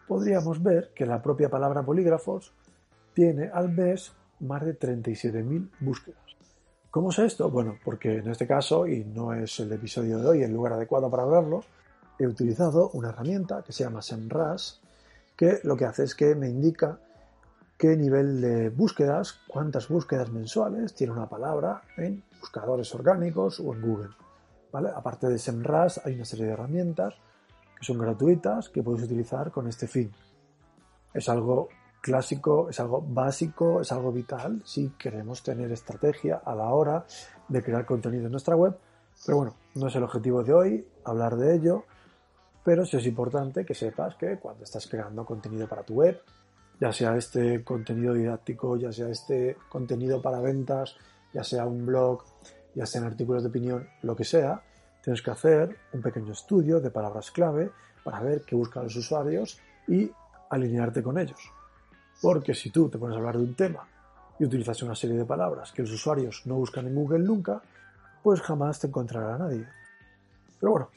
podríamos 0.05 0.61
ver 0.61 0.91
que 0.93 1.05
la 1.05 1.21
propia 1.21 1.49
palabra 1.49 1.79
bolígrafos 1.79 2.51
tiene 3.13 3.49
al 3.53 3.69
mes 3.69 4.11
más 4.41 4.65
de 4.65 4.77
37.000 4.77 5.69
búsquedas. 5.79 6.19
¿Cómo 6.91 7.11
es 7.11 7.19
esto? 7.19 7.49
Bueno, 7.49 7.79
porque 7.81 8.17
en 8.17 8.29
este 8.29 8.45
caso, 8.45 8.85
y 8.85 9.05
no 9.05 9.33
es 9.33 9.61
el 9.61 9.71
episodio 9.71 10.19
de 10.19 10.27
hoy 10.27 10.43
el 10.43 10.51
lugar 10.51 10.73
adecuado 10.73 11.09
para 11.09 11.23
hablarlo, 11.23 11.61
he 12.19 12.27
utilizado 12.27 12.89
una 12.89 13.09
herramienta 13.09 13.63
que 13.63 13.71
se 13.71 13.85
llama 13.85 14.01
SEMrush 14.01 14.73
que 15.37 15.59
lo 15.63 15.77
que 15.77 15.85
hace 15.85 16.03
es 16.03 16.15
que 16.15 16.35
me 16.35 16.49
indica 16.49 16.99
qué 17.77 17.95
nivel 17.95 18.41
de 18.41 18.69
búsquedas, 18.69 19.39
cuántas 19.47 19.89
búsquedas 19.89 20.31
mensuales 20.31 20.93
tiene 20.93 21.13
una 21.13 21.27
palabra 21.27 21.81
en 21.97 22.23
buscadores 22.39 22.93
orgánicos 22.95 23.59
o 23.59 23.73
en 23.73 23.81
Google. 23.81 24.09
¿vale? 24.71 24.89
Aparte 24.95 25.27
de 25.27 25.37
SEMrush 25.37 25.99
hay 26.03 26.15
una 26.15 26.25
serie 26.25 26.45
de 26.45 26.51
herramientas 26.53 27.13
que 27.77 27.85
son 27.85 27.97
gratuitas 27.97 28.69
que 28.69 28.83
puedes 28.83 29.03
utilizar 29.03 29.51
con 29.51 29.67
este 29.67 29.87
fin. 29.87 30.11
Es 31.13 31.27
algo 31.29 31.69
clásico, 32.01 32.69
es 32.69 32.79
algo 32.79 33.01
básico, 33.01 33.81
es 33.81 33.91
algo 33.91 34.11
vital 34.11 34.61
si 34.63 34.89
queremos 34.91 35.43
tener 35.43 35.71
estrategia 35.71 36.41
a 36.45 36.55
la 36.55 36.69
hora 36.69 37.05
de 37.47 37.63
crear 37.63 37.85
contenido 37.85 38.25
en 38.25 38.31
nuestra 38.31 38.55
web. 38.55 38.77
Pero 39.25 39.37
bueno, 39.37 39.55
no 39.75 39.87
es 39.87 39.95
el 39.95 40.03
objetivo 40.03 40.43
de 40.43 40.53
hoy 40.53 40.87
hablar 41.03 41.35
de 41.35 41.55
ello, 41.55 41.85
pero 42.63 42.85
sí 42.85 42.97
es 42.97 43.05
importante 43.05 43.65
que 43.65 43.73
sepas 43.73 44.15
que 44.15 44.37
cuando 44.37 44.63
estás 44.63 44.87
creando 44.87 45.25
contenido 45.25 45.67
para 45.67 45.83
tu 45.83 45.95
web, 45.95 46.21
ya 46.79 46.91
sea 46.91 47.15
este 47.15 47.63
contenido 47.63 48.13
didáctico, 48.13 48.77
ya 48.77 48.91
sea 48.91 49.09
este 49.09 49.57
contenido 49.69 50.21
para 50.21 50.39
ventas, 50.39 50.95
ya 51.33 51.43
sea 51.43 51.65
un 51.65 51.85
blog, 51.85 52.23
ya 52.73 52.85
sean 52.85 53.05
artículos 53.05 53.43
de 53.43 53.49
opinión, 53.49 53.87
lo 54.01 54.15
que 54.15 54.23
sea, 54.23 54.61
tienes 55.01 55.21
que 55.21 55.31
hacer 55.31 55.77
un 55.93 56.01
pequeño 56.01 56.33
estudio 56.33 56.79
de 56.79 56.91
palabras 56.91 57.31
clave 57.31 57.71
para 58.03 58.21
ver 58.21 58.43
qué 58.43 58.55
buscan 58.55 58.83
los 58.83 58.95
usuarios 58.95 59.59
y 59.87 60.11
alinearte 60.49 61.01
con 61.01 61.17
ellos. 61.17 61.39
Porque 62.21 62.53
si 62.53 62.69
tú 62.69 62.89
te 62.89 62.97
pones 62.97 63.15
a 63.15 63.19
hablar 63.19 63.37
de 63.37 63.43
un 63.43 63.55
tema 63.55 63.87
y 64.39 64.45
utilizas 64.45 64.81
una 64.83 64.95
serie 64.95 65.17
de 65.17 65.25
palabras 65.25 65.71
que 65.71 65.81
los 65.81 65.91
usuarios 65.91 66.43
no 66.45 66.55
buscan 66.55 66.87
en 66.87 66.95
Google 66.95 67.19
nunca, 67.19 67.61
pues 68.23 68.41
jamás 68.41 68.79
te 68.79 68.87
encontrará 68.87 69.37
nadie. 69.37 69.67
Pero 70.59 70.71
bueno, 70.71 70.89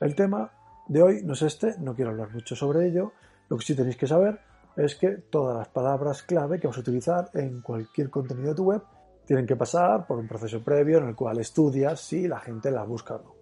el 0.00 0.14
tema 0.14 0.50
de 0.88 1.02
hoy 1.02 1.22
no 1.22 1.34
es 1.34 1.42
este, 1.42 1.78
no 1.78 1.94
quiero 1.94 2.10
hablar 2.10 2.32
mucho 2.32 2.56
sobre 2.56 2.88
ello. 2.88 3.12
Lo 3.48 3.56
que 3.56 3.64
sí 3.64 3.74
tenéis 3.74 3.96
que 3.96 4.06
saber 4.06 4.40
es 4.76 4.96
que 4.96 5.10
todas 5.30 5.56
las 5.56 5.68
palabras 5.68 6.22
clave 6.22 6.58
que 6.58 6.66
vas 6.66 6.76
a 6.76 6.80
utilizar 6.80 7.30
en 7.34 7.60
cualquier 7.60 8.10
contenido 8.10 8.50
de 8.50 8.54
tu 8.54 8.64
web 8.64 8.82
tienen 9.24 9.46
que 9.46 9.56
pasar 9.56 10.06
por 10.06 10.18
un 10.18 10.28
proceso 10.28 10.62
previo 10.62 10.98
en 10.98 11.08
el 11.08 11.14
cual 11.14 11.38
estudias 11.38 12.00
si 12.00 12.28
la 12.28 12.40
gente 12.40 12.70
la 12.70 12.84
busca 12.84 13.16
o 13.16 13.22
no. 13.22 13.34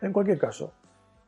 En 0.00 0.12
cualquier 0.12 0.38
caso, 0.38 0.72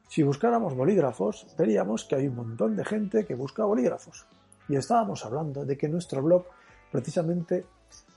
si 0.09 0.22
buscáramos 0.22 0.74
bolígrafos, 0.74 1.54
veríamos 1.56 2.04
que 2.04 2.16
hay 2.16 2.28
un 2.28 2.37
montón 2.37 2.76
de 2.76 2.85
gente 2.85 3.24
que 3.24 3.35
busca 3.35 3.64
bolígrafos. 3.64 4.26
Y 4.68 4.76
estábamos 4.76 5.24
hablando 5.24 5.64
de 5.64 5.76
que 5.76 5.88
nuestro 5.88 6.22
blog 6.22 6.46
precisamente 6.90 7.66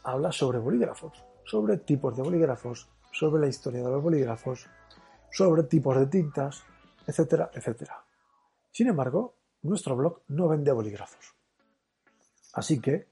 habla 0.04 0.32
sobre 0.32 0.60
bolígrafos, 0.60 1.24
sobre 1.44 1.78
tipos 1.78 2.16
de 2.16 2.24
bolígrafos, 2.24 2.90
sobre 3.12 3.42
la 3.42 3.48
historia 3.48 3.84
de 3.84 3.92
los 3.92 4.02
bolígrafos, 4.02 4.68
sobre 5.32 5.64
tipos 5.64 5.98
de 5.98 6.08
tintas, 6.08 6.64
etcétera, 7.06 7.52
etcétera. 7.54 8.04
Sin 8.72 8.88
embargo, 8.88 9.36
nuestro 9.64 9.96
blog 9.96 10.22
no 10.28 10.48
vende 10.48 10.72
bolígrafos. 10.72 11.34
Así 12.54 12.80
que 12.80 13.08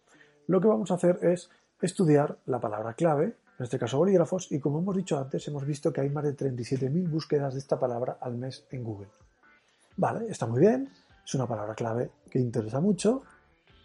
lo 0.47 0.61
que 0.61 0.67
vamos 0.67 0.91
a 0.91 0.95
hacer 0.95 1.19
es 1.21 1.49
estudiar 1.81 2.37
la 2.45 2.59
palabra 2.59 2.93
clave, 2.93 3.37
en 3.57 3.63
este 3.63 3.79
caso 3.79 3.97
bolígrafos, 3.97 4.51
y 4.51 4.59
como 4.59 4.79
hemos 4.79 4.95
dicho 4.95 5.17
antes, 5.17 5.47
hemos 5.47 5.65
visto 5.65 5.91
que 5.91 6.01
hay 6.01 6.09
más 6.09 6.23
de 6.23 6.35
37.000 6.35 7.09
búsquedas 7.09 7.53
de 7.53 7.59
esta 7.59 7.79
palabra 7.79 8.17
al 8.21 8.35
mes 8.35 8.65
en 8.69 8.83
Google. 8.83 9.09
Vale, 9.97 10.27
está 10.29 10.45
muy 10.45 10.59
bien, 10.59 10.89
es 11.25 11.35
una 11.35 11.47
palabra 11.47 11.73
clave 11.75 12.11
que 12.29 12.39
interesa 12.39 12.79
mucho, 12.79 13.23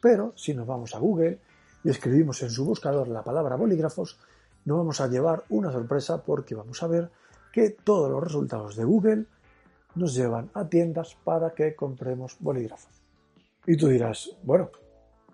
pero 0.01 0.33
si 0.37 0.55
nos 0.55 0.67
vamos 0.67 0.95
a 0.95 0.99
Google 0.99 1.41
y 1.85 1.91
escribimos 1.91 2.43
en 2.43 2.51
su 2.51 2.65
buscador 2.65 3.09
la 3.09 3.23
palabra 3.23 3.57
bolígrafos, 3.57 4.19
no 4.65 4.79
vamos 4.79 5.01
a 5.01 5.09
llevar 5.09 5.45
una 5.51 5.71
sorpresa 5.71 6.23
porque 6.23 6.55
vamos 6.55 6.83
a 6.83 6.87
ver 6.87 7.11
que 7.53 7.71
todos 7.71 8.11
los 8.11 8.23
resultados 8.23 8.77
de 8.77 8.85
Google 8.85 9.27
nos 9.97 10.15
llevan 10.15 10.51
a 10.55 10.69
tiendas 10.69 11.17
para 11.25 11.51
que 11.51 11.75
compremos 11.75 12.37
bolígrafos. 12.39 13.03
Y 13.67 13.77
tú 13.77 13.89
dirás, 13.89 14.31
bueno, 14.43 14.71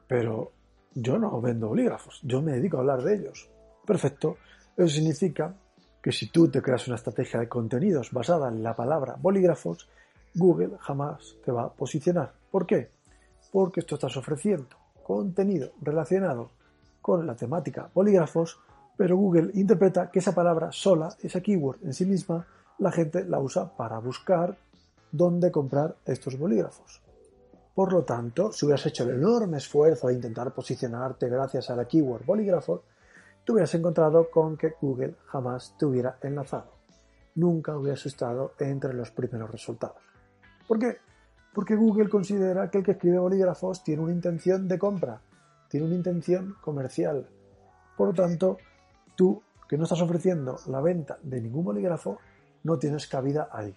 pero 0.07 0.53
yo 0.95 1.19
no 1.19 1.41
vendo 1.41 1.69
bolígrafos, 1.69 2.21
yo 2.23 2.41
me 2.41 2.53
dedico 2.53 2.77
a 2.77 2.81
hablar 2.81 3.03
de 3.03 3.17
ellos. 3.17 3.51
Perfecto. 3.85 4.39
Eso 4.77 4.89
significa 4.89 5.55
que 6.03 6.13
si 6.13 6.29
tú 6.31 6.49
te 6.49 6.63
creas 6.63 6.87
una 6.87 6.97
estrategia 6.97 7.41
de 7.41 7.49
contenidos 7.49 8.11
basada 8.11 8.49
en 8.49 8.63
la 8.63 8.75
palabra 8.75 9.17
bolígrafos, 9.21 9.89
Google 10.35 10.77
jamás 10.81 11.37
te 11.45 11.53
va 11.53 11.65
a 11.65 11.73
posicionar. 11.73 12.33
¿Por 12.51 12.67
qué? 12.67 12.91
Porque 13.53 13.83
tú 13.83 13.97
estás 13.97 14.17
ofreciendo 14.17 14.69
contenido 15.03 15.73
relacionado 15.81 16.51
con 17.01 17.27
la 17.27 17.35
temática 17.35 17.91
bolígrafos, 17.93 18.59
pero 18.97 19.17
Google 19.17 19.51
interpreta 19.55 20.11
que 20.11 20.21
esa 20.21 20.35
palabra 20.35 20.71
sola, 20.73 21.09
esa 21.23 21.41
keyword 21.41 21.85
en 21.85 21.93
sí 21.93 22.07
misma, 22.07 22.47
la 22.83 22.91
gente 22.91 23.25
la 23.25 23.39
usa 23.39 23.77
para 23.77 23.99
buscar 24.01 24.59
dónde 25.13 25.53
comprar 25.53 25.95
estos 26.05 26.37
bolígrafos. 26.37 27.01
Por 27.77 27.93
lo 27.93 28.03
tanto, 28.03 28.53
si 28.53 28.67
hubieras 28.67 28.85
hecho 28.87 29.05
el 29.05 29.11
enorme 29.11 29.59
esfuerzo 29.59 30.09
de 30.09 30.15
intentar 30.15 30.53
posicionarte 30.53 31.29
gracias 31.29 31.71
a 31.71 31.77
la 31.77 31.87
keyword 31.87 32.27
bolígrafo, 32.27 32.83
te 33.45 33.53
hubieras 33.53 33.73
encontrado 33.77 34.29
con 34.31 34.57
que 34.57 34.75
Google 34.81 35.15
jamás 35.27 35.77
te 35.79 35.87
hubiera 35.87 36.19
enlazado. 36.23 36.73
Nunca 37.37 37.77
hubieras 37.77 38.05
estado 38.05 38.53
entre 38.59 38.95
los 38.95 39.13
primeros 39.13 39.51
resultados. 39.51 39.97
¿Por 40.67 40.81
qué? 40.81 40.97
Porque 41.55 41.77
Google 41.77 42.09
considera 42.09 42.69
que 42.69 42.79
el 42.79 42.85
que 42.85 42.93
escribe 42.93 43.19
bolígrafos 43.19 43.85
tiene 43.85 44.03
una 44.03 44.13
intención 44.13 44.67
de 44.67 44.79
compra, 44.79 45.21
tiene 45.69 45.87
una 45.87 45.95
intención 45.95 46.57
comercial. 46.61 47.29
Por 47.97 48.09
lo 48.09 48.15
tanto, 48.15 48.59
tú 49.15 49.41
que 49.69 49.79
no 49.79 49.85
estás 49.85 50.03
ofreciendo 50.03 50.57
la 50.67 50.81
venta 50.81 51.19
de 51.23 51.41
ningún 51.41 51.65
bolígrafo, 51.65 52.19
no 52.65 52.79
tienes 52.79 53.07
cabida 53.07 53.49
ahí. 53.53 53.75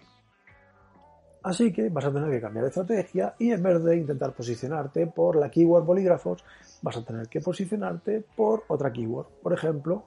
Así 1.42 1.72
que 1.72 1.88
vas 1.90 2.04
a 2.04 2.12
tener 2.12 2.28
que 2.30 2.40
cambiar 2.40 2.64
de 2.64 2.70
estrategia 2.70 3.34
y 3.38 3.52
en 3.52 3.62
vez 3.62 3.82
de 3.84 3.96
intentar 3.96 4.32
posicionarte 4.32 5.06
por 5.06 5.36
la 5.36 5.48
keyword 5.48 5.84
bolígrafos, 5.84 6.44
vas 6.82 6.96
a 6.96 7.04
tener 7.04 7.28
que 7.28 7.40
posicionarte 7.40 8.24
por 8.34 8.64
otra 8.66 8.92
keyword. 8.92 9.28
Por 9.42 9.52
ejemplo, 9.52 10.04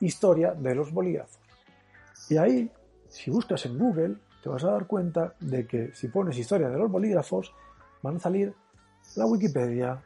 historia 0.00 0.52
de 0.52 0.74
los 0.74 0.92
bolígrafos. 0.92 1.38
Y 2.28 2.38
ahí, 2.38 2.70
si 3.08 3.30
buscas 3.30 3.64
en 3.66 3.78
Google, 3.78 4.16
te 4.42 4.48
vas 4.48 4.64
a 4.64 4.72
dar 4.72 4.86
cuenta 4.88 5.34
de 5.38 5.66
que 5.66 5.94
si 5.94 6.08
pones 6.08 6.36
historia 6.36 6.68
de 6.68 6.78
los 6.78 6.90
bolígrafos, 6.90 7.54
van 8.02 8.16
a 8.16 8.20
salir 8.20 8.52
la 9.14 9.26
Wikipedia, 9.26 10.02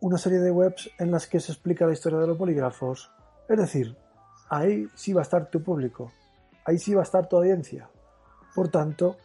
una 0.00 0.18
serie 0.18 0.38
de 0.38 0.50
webs 0.50 0.90
en 0.98 1.10
las 1.10 1.26
que 1.26 1.40
se 1.40 1.50
explica 1.52 1.86
la 1.86 1.92
historia 1.92 2.18
de 2.18 2.26
los 2.26 2.38
bolígrafos. 2.38 3.10
Es 3.48 3.58
decir, 3.58 3.96
ahí 4.48 4.86
sí 4.94 5.12
va 5.12 5.22
a 5.22 5.22
estar 5.22 5.50
tu 5.50 5.62
público, 5.62 6.12
ahí 6.66 6.78
sí 6.78 6.94
va 6.94 7.00
a 7.00 7.04
estar 7.04 7.28
tu 7.28 7.36
audiencia. 7.36 7.88
Por 8.54 8.68
tanto, 8.68 9.16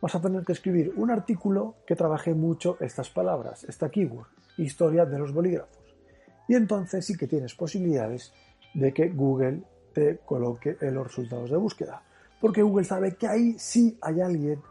vas 0.00 0.14
a 0.14 0.20
tener 0.20 0.44
que 0.44 0.52
escribir 0.52 0.92
un 0.96 1.10
artículo 1.10 1.76
que 1.86 1.96
trabaje 1.96 2.34
mucho 2.34 2.76
estas 2.80 3.10
palabras, 3.10 3.64
esta 3.64 3.88
keyword, 3.88 4.28
historia 4.58 5.06
de 5.06 5.18
los 5.18 5.32
bolígrafos. 5.32 5.78
Y 6.48 6.54
entonces 6.54 7.06
sí 7.06 7.16
que 7.16 7.26
tienes 7.26 7.54
posibilidades 7.54 8.32
de 8.74 8.92
que 8.92 9.08
Google 9.08 9.62
te 9.94 10.18
coloque 10.18 10.76
en 10.80 10.94
los 10.94 11.06
resultados 11.06 11.50
de 11.50 11.56
búsqueda 11.56 12.02
porque 12.40 12.62
Google 12.62 12.84
sabe 12.84 13.14
que 13.16 13.28
ahí 13.28 13.58
sí 13.58 13.98
hay 14.00 14.20
alguien 14.20 14.62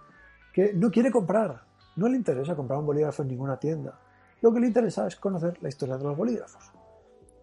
que 0.52 0.74
no 0.74 0.90
quiere 0.90 1.12
comprar, 1.12 1.62
no 1.96 2.10
le 2.10 2.18
interesa 2.18 2.56
comprar 2.56 2.80
un 2.80 2.88
bolígrafo 2.88 3.22
en 3.22 3.30
ninguna 3.30 3.58
tienda. 3.58 4.00
Lo 4.42 4.52
que 4.52 4.60
le 4.60 4.68
interesa 4.68 5.06
es 5.06 5.16
conocer 5.18 5.62
la 5.62 5.70
historia 5.70 5.98
de 5.98 6.04
los 6.04 6.18
bolígrafos. 6.18 6.72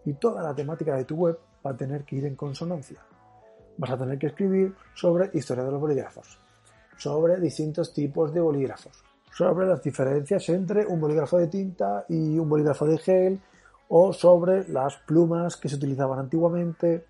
Y 0.05 0.15
toda 0.15 0.43
la 0.43 0.55
temática 0.55 0.97
de 0.97 1.05
tu 1.05 1.15
web 1.15 1.39
va 1.65 1.71
a 1.71 1.77
tener 1.77 2.05
que 2.05 2.17
ir 2.17 2.25
en 2.27 2.35
consonancia. 2.35 3.01
Vas 3.79 3.91
a 3.91 3.99
tener 3.99 4.19
que 4.19 4.29
escribir 4.29 4.75
sobre 4.95 5.31
historia 5.35 5.65
de 5.65 5.71
los 5.71 5.81
bolígrafos, 5.81 6.39
sobre 6.97 7.39
distintos 7.41 7.93
tipos 7.93 8.33
de 8.33 8.41
bolígrafos, 8.41 9.05
sobre 9.31 9.67
las 9.67 9.83
diferencias 9.83 10.49
entre 10.49 10.87
un 10.87 11.01
bolígrafo 11.01 11.39
de 11.39 11.49
tinta 11.49 12.07
y 12.09 12.39
un 12.39 12.49
bolígrafo 12.49 12.87
de 12.87 12.99
gel, 12.99 13.41
o 13.89 14.13
sobre 14.13 14.69
las 14.69 14.97
plumas 14.97 15.57
que 15.57 15.69
se 15.69 15.77
utilizaban 15.77 16.19
antiguamente. 16.19 17.07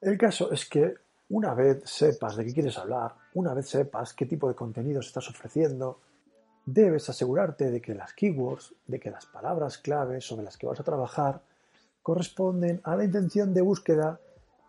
El 0.00 0.16
caso 0.16 0.50
es 0.52 0.68
que 0.68 0.94
una 1.30 1.54
vez 1.54 1.82
sepas 1.84 2.36
de 2.36 2.46
qué 2.46 2.54
quieres 2.54 2.78
hablar, 2.78 3.14
una 3.34 3.52
vez 3.52 3.68
sepas 3.68 4.14
qué 4.14 4.24
tipo 4.24 4.48
de 4.48 4.54
contenidos 4.54 5.06
estás 5.06 5.28
ofreciendo, 5.28 6.00
debes 6.64 7.08
asegurarte 7.08 7.70
de 7.70 7.80
que 7.80 7.94
las 7.94 8.12
keywords, 8.12 8.74
de 8.86 9.00
que 9.00 9.10
las 9.10 9.26
palabras 9.26 9.78
clave 9.78 10.20
sobre 10.20 10.44
las 10.44 10.56
que 10.56 10.66
vas 10.66 10.80
a 10.80 10.84
trabajar 10.84 11.42
corresponden 12.02 12.80
a 12.84 12.96
la 12.96 13.04
intención 13.04 13.52
de 13.52 13.60
búsqueda 13.60 14.20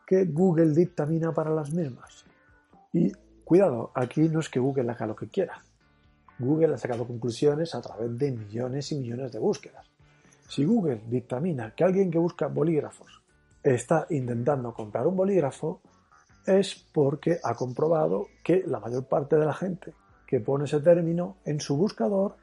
que 0.10 0.26
Google 0.26 0.74
dictamina 0.74 1.32
para 1.32 1.52
las 1.52 1.72
mismas. 1.72 2.26
Y 2.92 3.12
cuidado, 3.46 3.92
aquí 3.94 4.28
no 4.28 4.40
es 4.40 4.50
que 4.50 4.60
Google 4.60 4.90
haga 4.90 5.06
lo 5.06 5.16
que 5.16 5.28
quiera. 5.28 5.64
Google 6.40 6.74
ha 6.74 6.78
sacado 6.80 7.06
conclusiones 7.06 7.76
a 7.76 7.82
través 7.82 8.18
de 8.18 8.32
millones 8.32 8.92
y 8.92 8.96
millones 8.96 9.32
de 9.32 9.38
búsquedas. 9.38 9.86
Si 10.48 10.66
Google 10.66 11.04
dictamina 11.08 11.76
que 11.76 11.84
alguien 11.84 12.10
que 12.10 12.18
busca 12.18 12.48
bolígrafos 12.48 13.22
está 13.62 14.08
intentando 14.10 14.74
comprar 14.74 15.06
un 15.06 15.16
bolígrafo, 15.16 15.80
es 16.44 16.74
porque 16.92 17.38
ha 17.44 17.54
comprobado 17.54 18.30
que 18.44 18.64
la 18.66 18.80
mayor 18.80 19.06
parte 19.06 19.36
de 19.36 19.46
la 19.46 19.54
gente 19.54 19.94
que 20.26 20.40
pone 20.40 20.66
ese 20.66 20.80
término 20.80 21.38
en 21.46 21.60
su 21.60 21.78
buscador 21.78 22.36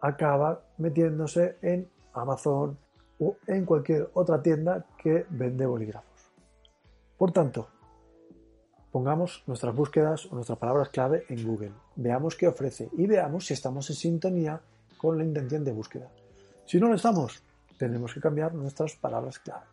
acaba 0.00 0.62
metiéndose 0.78 1.58
en 1.60 1.90
Amazon 2.14 2.78
o 3.18 3.36
en 3.46 3.66
cualquier 3.66 4.08
otra 4.14 4.40
tienda 4.40 4.86
que 4.96 5.26
vende 5.28 5.66
bolígrafos. 5.66 6.11
Por 7.22 7.30
tanto, 7.30 7.68
pongamos 8.90 9.44
nuestras 9.46 9.72
búsquedas 9.76 10.26
o 10.26 10.34
nuestras 10.34 10.58
palabras 10.58 10.88
clave 10.88 11.22
en 11.28 11.46
Google, 11.46 11.70
veamos 11.94 12.34
qué 12.34 12.48
ofrece 12.48 12.90
y 12.98 13.06
veamos 13.06 13.46
si 13.46 13.54
estamos 13.54 13.88
en 13.90 13.94
sintonía 13.94 14.60
con 14.98 15.16
la 15.16 15.22
intención 15.22 15.62
de 15.62 15.70
búsqueda. 15.70 16.10
Si 16.66 16.80
no 16.80 16.88
lo 16.88 16.96
estamos, 16.96 17.40
tenemos 17.78 18.12
que 18.12 18.20
cambiar 18.20 18.52
nuestras 18.54 18.96
palabras 18.96 19.38
clave. 19.38 19.66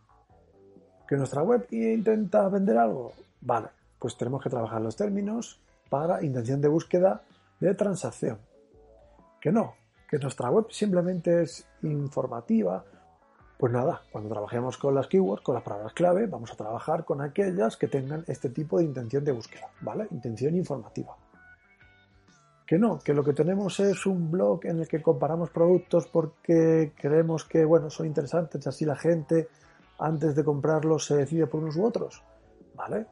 ¿Que 1.07 1.15
nuestra 1.15 1.41
web 1.41 1.65
intenta 1.71 2.47
vender 2.49 2.77
algo? 2.77 3.13
Vale, 3.41 3.69
pues 3.97 4.15
tenemos 4.15 4.43
que 4.43 4.51
trabajar 4.51 4.81
los 4.81 4.95
términos 4.95 5.59
para 5.89 6.23
intención 6.23 6.61
de 6.61 6.67
búsqueda 6.67 7.23
de 7.59 7.73
transacción. 7.73 8.37
Que 9.41 9.51
no, 9.51 9.73
que 10.07 10.19
nuestra 10.19 10.51
web 10.51 10.67
simplemente 10.69 11.41
es 11.41 11.65
informativa. 11.81 12.85
Pues 13.59 13.73
nada, 13.73 14.03
cuando 14.09 14.29
trabajemos 14.29 14.77
con 14.77 14.95
las 14.95 15.07
keywords, 15.07 15.43
con 15.43 15.53
las 15.53 15.65
palabras 15.65 15.91
clave, 15.91 16.27
vamos 16.27 16.49
a 16.49 16.55
trabajar 16.55 17.03
con 17.03 17.19
aquellas 17.19 17.75
que 17.75 17.89
tengan 17.89 18.23
este 18.27 18.47
tipo 18.49 18.77
de 18.77 18.85
intención 18.85 19.25
de 19.25 19.33
búsqueda, 19.33 19.69
¿vale? 19.81 20.07
Intención 20.11 20.55
informativa. 20.55 21.17
Que 22.65 22.79
no, 22.79 22.99
que 22.99 23.13
lo 23.13 23.21
que 23.21 23.33
tenemos 23.33 23.81
es 23.81 24.05
un 24.05 24.31
blog 24.31 24.61
en 24.63 24.79
el 24.79 24.87
que 24.87 25.01
comparamos 25.01 25.49
productos 25.49 26.07
porque 26.07 26.93
creemos 26.95 27.43
que, 27.43 27.65
bueno, 27.65 27.89
son 27.89 28.05
interesantes, 28.05 28.65
así 28.65 28.85
la 28.85 28.95
gente 28.95 29.49
antes 29.99 30.35
de 30.35 30.45
comprarlos 30.45 31.05
se 31.07 31.17
decide 31.17 31.45
por 31.45 31.61
unos 31.61 31.75
u 31.75 31.83
otros, 31.83 32.23
¿vale? 32.75 33.07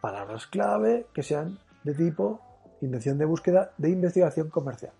palabras 0.00 0.48
clave 0.48 1.06
que 1.12 1.22
sean 1.22 1.60
de 1.84 1.94
tipo 1.94 2.40
intención 2.80 3.18
de 3.18 3.24
búsqueda 3.24 3.72
de 3.78 3.90
investigación 3.90 4.50
comercial. 4.50 4.94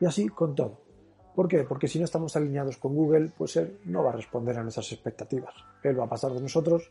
Y 0.00 0.06
así 0.06 0.28
con 0.28 0.56
todo. 0.56 0.85
¿Por 1.36 1.48
qué? 1.48 1.64
Porque 1.64 1.86
si 1.86 1.98
no 1.98 2.06
estamos 2.06 2.34
alineados 2.34 2.78
con 2.78 2.94
Google, 2.94 3.30
pues 3.36 3.56
él 3.56 3.78
no 3.84 4.02
va 4.02 4.08
a 4.08 4.16
responder 4.16 4.56
a 4.56 4.62
nuestras 4.62 4.90
expectativas. 4.90 5.52
Él 5.82 6.00
va 6.00 6.04
a 6.04 6.08
pasar 6.08 6.32
de 6.32 6.40
nosotros 6.40 6.90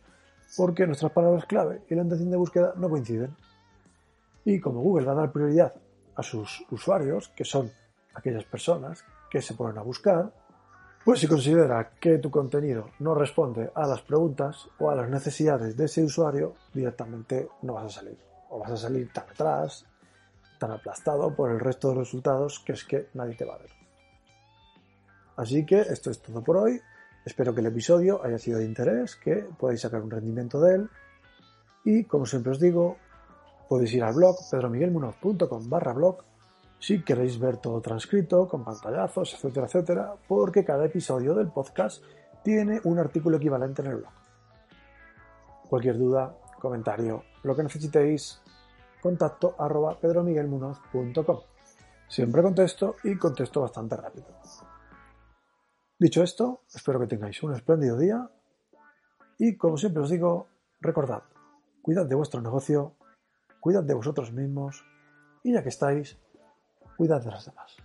porque 0.56 0.86
nuestras 0.86 1.10
palabras 1.10 1.46
clave 1.46 1.82
y 1.90 1.96
la 1.96 2.02
intención 2.02 2.30
de 2.30 2.36
búsqueda 2.36 2.72
no 2.76 2.88
coinciden. 2.88 3.34
Y 4.44 4.60
como 4.60 4.82
Google 4.82 5.04
va 5.04 5.12
a 5.12 5.16
dar 5.16 5.32
prioridad 5.32 5.74
a 6.14 6.22
sus 6.22 6.64
usuarios, 6.70 7.28
que 7.30 7.44
son 7.44 7.72
aquellas 8.14 8.44
personas 8.44 9.04
que 9.28 9.42
se 9.42 9.54
ponen 9.54 9.78
a 9.78 9.82
buscar, 9.82 10.32
pues 11.04 11.18
si 11.18 11.26
considera 11.26 11.90
que 11.98 12.18
tu 12.18 12.30
contenido 12.30 12.90
no 13.00 13.16
responde 13.16 13.72
a 13.74 13.84
las 13.88 14.02
preguntas 14.02 14.68
o 14.78 14.90
a 14.90 14.94
las 14.94 15.10
necesidades 15.10 15.76
de 15.76 15.86
ese 15.86 16.04
usuario, 16.04 16.54
directamente 16.72 17.48
no 17.62 17.74
vas 17.74 17.86
a 17.86 17.98
salir. 17.98 18.18
O 18.50 18.60
vas 18.60 18.70
a 18.70 18.76
salir 18.76 19.12
tan 19.12 19.28
atrás, 19.28 19.84
tan 20.60 20.70
aplastado 20.70 21.34
por 21.34 21.50
el 21.50 21.58
resto 21.58 21.88
de 21.88 21.96
resultados 21.96 22.60
que 22.60 22.74
es 22.74 22.84
que 22.84 23.08
nadie 23.14 23.34
te 23.34 23.44
va 23.44 23.56
a 23.56 23.58
ver. 23.58 23.85
Así 25.36 25.64
que 25.66 25.80
esto 25.80 26.10
es 26.10 26.20
todo 26.20 26.42
por 26.42 26.56
hoy. 26.56 26.80
Espero 27.24 27.54
que 27.54 27.60
el 27.60 27.66
episodio 27.66 28.24
haya 28.24 28.38
sido 28.38 28.58
de 28.58 28.64
interés, 28.64 29.16
que 29.16 29.46
podáis 29.58 29.80
sacar 29.80 30.02
un 30.02 30.10
rendimiento 30.10 30.60
de 30.60 30.76
él. 30.76 30.90
Y 31.84 32.04
como 32.04 32.26
siempre 32.26 32.52
os 32.52 32.60
digo, 32.60 32.96
podéis 33.68 33.94
ir 33.94 34.02
al 34.02 34.14
blog 34.14 34.36
pedromiguelmunoz.com 34.50 35.68
barra 35.68 35.92
blog 35.92 36.22
si 36.78 37.02
queréis 37.02 37.38
ver 37.38 37.56
todo 37.56 37.80
transcrito, 37.80 38.46
con 38.48 38.64
pantallazos, 38.64 39.34
etcétera, 39.34 39.66
etcétera, 39.66 40.14
porque 40.28 40.64
cada 40.64 40.84
episodio 40.84 41.34
del 41.34 41.48
podcast 41.48 42.02
tiene 42.42 42.80
un 42.84 42.98
artículo 42.98 43.38
equivalente 43.38 43.82
en 43.82 43.88
el 43.88 43.96
blog. 43.96 44.12
Cualquier 45.68 45.98
duda, 45.98 46.36
comentario, 46.60 47.24
lo 47.42 47.56
que 47.56 47.62
necesitéis, 47.62 48.40
contacto 49.02 49.54
arroba 49.58 49.98
pedromiguelmunoz.com. 49.98 51.40
Siempre 52.08 52.42
contesto 52.42 52.96
y 53.02 53.16
contesto 53.16 53.62
bastante 53.62 53.96
rápido. 53.96 54.26
Dicho 55.98 56.22
esto, 56.22 56.60
espero 56.74 57.00
que 57.00 57.06
tengáis 57.06 57.42
un 57.42 57.54
espléndido 57.54 57.96
día 57.96 58.28
y 59.38 59.56
como 59.56 59.78
siempre 59.78 60.02
os 60.02 60.10
digo, 60.10 60.46
recordad, 60.78 61.22
cuidad 61.80 62.04
de 62.04 62.14
vuestro 62.14 62.42
negocio, 62.42 62.92
cuidad 63.60 63.82
de 63.82 63.94
vosotros 63.94 64.30
mismos 64.30 64.84
y 65.42 65.54
ya 65.54 65.62
que 65.62 65.70
estáis, 65.70 66.18
cuidad 66.98 67.24
de 67.24 67.30
las 67.30 67.46
demás. 67.46 67.78